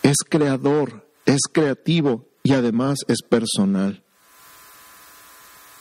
Es 0.01 0.17
creador, 0.27 1.05
es 1.25 1.41
creativo 1.51 2.25
y 2.41 2.53
además 2.53 2.99
es 3.07 3.21
personal 3.21 4.03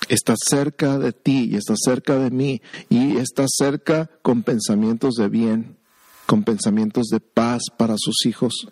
está 0.09 0.35
cerca 0.37 0.99
de 0.99 1.13
ti 1.13 1.49
y 1.51 1.57
está 1.57 1.75
cerca 1.77 2.17
de 2.19 2.31
mí 2.31 2.63
y 2.89 3.17
está 3.17 3.45
cerca 3.49 4.11
con 4.23 4.43
pensamientos 4.43 5.15
de 5.15 5.29
bien, 5.29 5.77
con 6.27 6.45
pensamientos 6.45 7.07
de 7.09 7.21
paz 7.21 7.63
para 7.77 7.95
sus 7.99 8.27
hijos. 8.27 8.69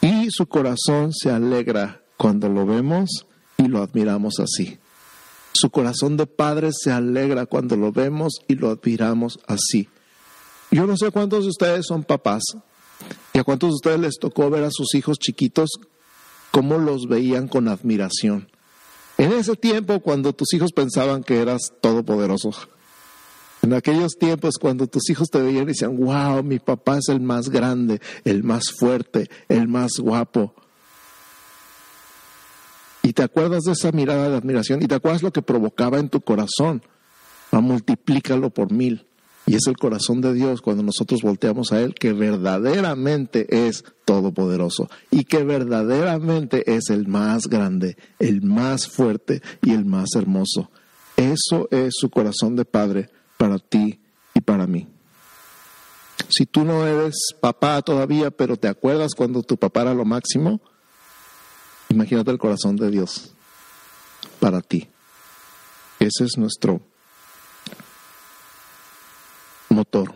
Y 0.00 0.28
su 0.30 0.46
corazón 0.46 1.12
se 1.12 1.30
alegra 1.30 2.02
cuando 2.16 2.48
lo 2.48 2.66
vemos 2.66 3.26
y 3.56 3.68
lo 3.68 3.82
admiramos 3.82 4.40
así. 4.40 4.78
Su 5.52 5.70
corazón 5.70 6.16
de 6.16 6.26
padre 6.26 6.70
se 6.72 6.92
alegra 6.92 7.46
cuando 7.46 7.76
lo 7.76 7.92
vemos 7.92 8.34
y 8.46 8.56
lo 8.56 8.70
admiramos 8.70 9.38
así. 9.46 9.88
Yo 10.70 10.86
no 10.86 10.96
sé 10.96 11.10
cuántos 11.10 11.44
de 11.44 11.50
ustedes 11.50 11.86
son 11.86 12.04
papás 12.04 12.42
y 13.32 13.38
a 13.38 13.44
cuántos 13.44 13.70
de 13.70 13.74
ustedes 13.74 14.00
les 14.00 14.18
tocó 14.18 14.50
ver 14.50 14.64
a 14.64 14.70
sus 14.70 14.94
hijos 14.94 15.18
chiquitos 15.18 15.70
cómo 16.50 16.78
los 16.78 17.06
veían 17.08 17.48
con 17.48 17.68
admiración. 17.68 18.48
En 19.18 19.32
ese 19.32 19.56
tiempo, 19.56 20.00
cuando 20.00 20.32
tus 20.32 20.52
hijos 20.52 20.72
pensaban 20.72 21.22
que 21.22 21.40
eras 21.40 21.72
todopoderoso, 21.80 22.50
en 23.62 23.72
aquellos 23.72 24.16
tiempos 24.18 24.58
cuando 24.60 24.86
tus 24.86 25.08
hijos 25.10 25.28
te 25.28 25.40
veían 25.40 25.64
y 25.64 25.66
decían, 25.66 25.96
wow, 25.96 26.42
mi 26.42 26.58
papá 26.58 26.98
es 26.98 27.08
el 27.08 27.20
más 27.20 27.48
grande, 27.48 28.00
el 28.24 28.44
más 28.44 28.70
fuerte, 28.78 29.28
el 29.48 29.66
más 29.68 29.92
guapo. 29.98 30.54
Y 33.02 33.12
te 33.12 33.22
acuerdas 33.22 33.64
de 33.64 33.72
esa 33.72 33.92
mirada 33.92 34.28
de 34.28 34.36
admiración 34.36 34.82
y 34.82 34.86
te 34.86 34.94
acuerdas 34.94 35.22
lo 35.22 35.32
que 35.32 35.42
provocaba 35.42 35.98
en 35.98 36.08
tu 36.08 36.20
corazón. 36.20 36.82
Va, 37.54 37.60
multiplícalo 37.60 38.50
por 38.50 38.72
mil. 38.72 39.06
Y 39.46 39.54
es 39.54 39.68
el 39.68 39.76
corazón 39.76 40.20
de 40.20 40.34
Dios 40.34 40.60
cuando 40.60 40.82
nosotros 40.82 41.22
volteamos 41.22 41.72
a 41.72 41.80
Él 41.80 41.94
que 41.94 42.12
verdaderamente 42.12 43.68
es 43.68 43.84
todopoderoso 44.04 44.88
y 45.12 45.24
que 45.24 45.44
verdaderamente 45.44 46.74
es 46.74 46.90
el 46.90 47.06
más 47.06 47.46
grande, 47.46 47.96
el 48.18 48.42
más 48.42 48.88
fuerte 48.88 49.42
y 49.62 49.72
el 49.72 49.84
más 49.84 50.08
hermoso. 50.16 50.70
Eso 51.16 51.68
es 51.70 51.94
su 51.96 52.10
corazón 52.10 52.56
de 52.56 52.64
Padre 52.64 53.08
para 53.36 53.58
ti 53.60 54.00
y 54.34 54.40
para 54.40 54.66
mí. 54.66 54.88
Si 56.28 56.44
tú 56.44 56.64
no 56.64 56.84
eres 56.84 57.14
papá 57.40 57.80
todavía, 57.82 58.32
pero 58.32 58.56
te 58.56 58.66
acuerdas 58.66 59.12
cuando 59.16 59.44
tu 59.44 59.56
papá 59.56 59.82
era 59.82 59.94
lo 59.94 60.04
máximo, 60.04 60.60
imagínate 61.88 62.32
el 62.32 62.38
corazón 62.38 62.74
de 62.76 62.90
Dios 62.90 63.32
para 64.40 64.60
ti. 64.60 64.88
Ese 66.00 66.24
es 66.24 66.36
nuestro 66.36 66.80
motor. 69.68 70.14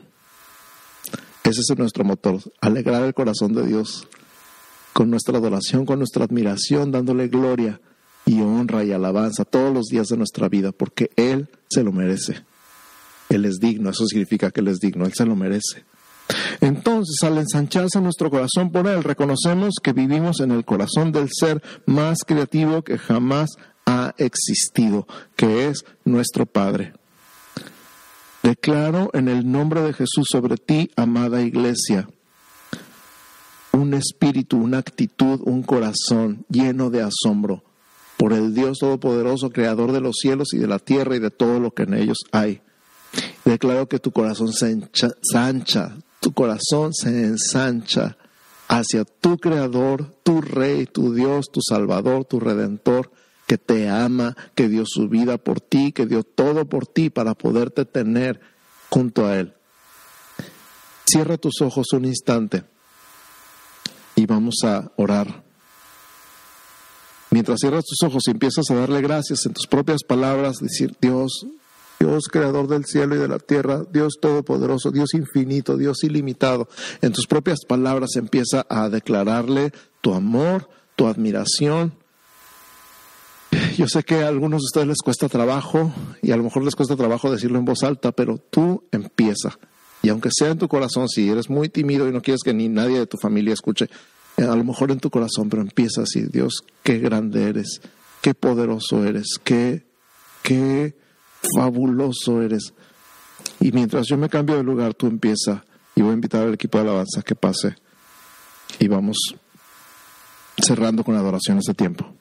Ese 1.44 1.60
es 1.60 1.78
nuestro 1.78 2.04
motor, 2.04 2.40
alegrar 2.60 3.02
el 3.02 3.14
corazón 3.14 3.54
de 3.54 3.66
Dios 3.66 4.06
con 4.92 5.10
nuestra 5.10 5.38
adoración, 5.38 5.86
con 5.86 5.98
nuestra 5.98 6.24
admiración, 6.24 6.92
dándole 6.92 7.28
gloria 7.28 7.80
y 8.26 8.40
honra 8.40 8.84
y 8.84 8.92
alabanza 8.92 9.44
todos 9.44 9.72
los 9.72 9.86
días 9.86 10.08
de 10.08 10.16
nuestra 10.16 10.48
vida, 10.48 10.72
porque 10.72 11.10
Él 11.16 11.48
se 11.68 11.82
lo 11.82 11.92
merece. 11.92 12.44
Él 13.28 13.44
es 13.44 13.58
digno, 13.58 13.90
eso 13.90 14.06
significa 14.06 14.50
que 14.50 14.60
Él 14.60 14.68
es 14.68 14.78
digno, 14.78 15.06
Él 15.06 15.12
se 15.14 15.24
lo 15.24 15.36
merece. 15.36 15.84
Entonces, 16.60 17.16
al 17.22 17.38
ensancharse 17.38 18.00
nuestro 18.00 18.30
corazón 18.30 18.70
por 18.70 18.86
Él, 18.86 19.02
reconocemos 19.02 19.74
que 19.82 19.92
vivimos 19.92 20.40
en 20.40 20.50
el 20.50 20.64
corazón 20.64 21.12
del 21.12 21.28
ser 21.30 21.62
más 21.86 22.18
creativo 22.26 22.82
que 22.82 22.98
jamás 22.98 23.50
ha 23.86 24.14
existido, 24.18 25.06
que 25.36 25.68
es 25.68 25.84
nuestro 26.04 26.46
Padre. 26.46 26.92
Declaro 28.50 29.10
en 29.12 29.28
el 29.28 29.48
nombre 29.48 29.80
de 29.80 29.92
Jesús 29.92 30.26
sobre 30.28 30.56
ti, 30.56 30.90
amada 30.96 31.40
iglesia, 31.40 32.08
un 33.70 33.94
espíritu, 33.94 34.56
una 34.56 34.78
actitud, 34.78 35.40
un 35.44 35.62
corazón 35.62 36.44
lleno 36.48 36.90
de 36.90 37.00
asombro 37.00 37.62
por 38.16 38.32
el 38.32 38.52
Dios 38.52 38.78
Todopoderoso, 38.80 39.50
Creador 39.50 39.92
de 39.92 40.00
los 40.00 40.16
cielos 40.16 40.52
y 40.52 40.58
de 40.58 40.66
la 40.66 40.80
tierra 40.80 41.14
y 41.14 41.20
de 41.20 41.30
todo 41.30 41.60
lo 41.60 41.70
que 41.70 41.84
en 41.84 41.94
ellos 41.94 42.18
hay. 42.32 42.60
Declaro 43.44 43.88
que 43.88 44.00
tu 44.00 44.10
corazón 44.10 44.52
se 44.52 44.72
ensancha, 44.72 45.98
tu 46.18 46.32
corazón 46.32 46.92
se 46.92 47.26
ensancha 47.26 48.16
hacia 48.66 49.04
tu 49.04 49.38
Creador, 49.38 50.12
tu 50.24 50.40
Rey, 50.40 50.86
tu 50.86 51.14
Dios, 51.14 51.46
tu 51.52 51.60
Salvador, 51.62 52.24
tu 52.24 52.40
Redentor, 52.40 53.12
que 53.50 53.58
te 53.58 53.88
ama, 53.88 54.36
que 54.54 54.68
dio 54.68 54.84
su 54.86 55.08
vida 55.08 55.36
por 55.36 55.60
ti, 55.60 55.90
que 55.90 56.06
dio 56.06 56.22
todo 56.22 56.68
por 56.68 56.86
ti 56.86 57.10
para 57.10 57.34
poderte 57.34 57.84
tener 57.84 58.40
junto 58.88 59.26
a 59.26 59.38
Él. 59.38 59.54
Cierra 61.04 61.36
tus 61.36 61.60
ojos 61.60 61.92
un 61.92 62.04
instante 62.04 62.64
vamos 64.26 64.56
a 64.64 64.90
orar. 64.96 65.44
Mientras 67.30 67.58
cierras 67.60 67.84
tus 67.84 68.06
ojos 68.06 68.22
y 68.26 68.30
empiezas 68.30 68.64
a 68.70 68.74
darle 68.74 69.00
gracias 69.02 69.46
en 69.46 69.52
tus 69.52 69.66
propias 69.66 70.02
palabras, 70.02 70.56
decir, 70.60 70.96
Dios, 71.00 71.46
Dios 72.00 72.24
creador 72.30 72.66
del 72.66 72.84
cielo 72.86 73.14
y 73.14 73.18
de 73.18 73.28
la 73.28 73.38
tierra, 73.38 73.84
Dios 73.92 74.14
todopoderoso, 74.20 74.90
Dios 74.90 75.14
infinito, 75.14 75.76
Dios 75.76 76.02
ilimitado, 76.02 76.68
en 77.02 77.12
tus 77.12 77.26
propias 77.26 77.60
palabras 77.66 78.16
empieza 78.16 78.66
a 78.68 78.88
declararle 78.88 79.72
tu 80.00 80.14
amor, 80.14 80.68
tu 80.96 81.06
admiración. 81.06 81.94
Yo 83.76 83.87
sé 83.88 84.02
que 84.02 84.22
a 84.22 84.28
algunos 84.28 84.61
de 84.61 84.66
ustedes 84.66 84.87
les 84.87 84.98
cuesta 84.98 85.28
trabajo 85.28 85.92
y 86.22 86.33
a 86.33 86.37
lo 86.37 86.42
mejor 86.42 86.64
les 86.64 86.74
cuesta 86.74 86.96
trabajo 86.96 87.30
decirlo 87.30 87.59
en 87.59 87.64
voz 87.64 87.83
alta, 87.83 88.12
pero 88.12 88.38
tú 88.38 88.85
empieza. 88.90 89.59
Y 90.02 90.09
aunque 90.09 90.30
sea 90.33 90.48
en 90.50 90.59
tu 90.59 90.68
corazón, 90.68 91.09
si 91.09 91.28
eres 91.28 91.50
muy 91.50 91.68
tímido 91.68 92.09
y 92.09 92.12
no 92.12 92.22
quieres 92.22 92.42
que 92.42 92.54
ni 92.54 92.68
nadie 92.68 92.98
de 92.98 93.06
tu 93.06 93.16
familia 93.18 93.54
escuche, 93.54 93.88
eh, 94.37 94.44
a 94.44 94.56
lo 94.56 94.64
mejor 94.64 94.90
en 94.90 95.00
tu 95.00 95.11
corazón, 95.11 95.48
pero 95.48 95.62
empieza 95.62 96.02
así, 96.02 96.22
Dios, 96.22 96.64
qué 96.83 96.98
grande 96.98 97.48
eres, 97.48 97.80
qué 98.20 98.35
poderoso 98.35 99.04
eres, 99.04 99.38
qué, 99.42 99.85
qué 100.42 100.96
fabuloso 101.54 102.42
eres. 102.42 102.72
Y 103.61 103.72
mientras 103.72 104.06
yo 104.09 104.16
me 104.16 104.28
cambio 104.28 104.56
de 104.56 104.62
lugar, 104.62 104.94
tú 104.94 105.06
empieza 105.06 105.64
y 105.94 106.02
voy 106.02 106.12
a 106.12 106.14
invitar 106.14 106.46
al 106.46 106.54
equipo 106.54 106.78
de 106.78 106.85
alabanza 106.85 107.22
que 107.22 107.35
pase 107.35 107.76
y 108.78 108.88
vamos 108.88 109.16
cerrando 110.56 111.04
con 111.04 111.16
adoración 111.16 111.59
este 111.59 111.74
tiempo. 111.74 112.19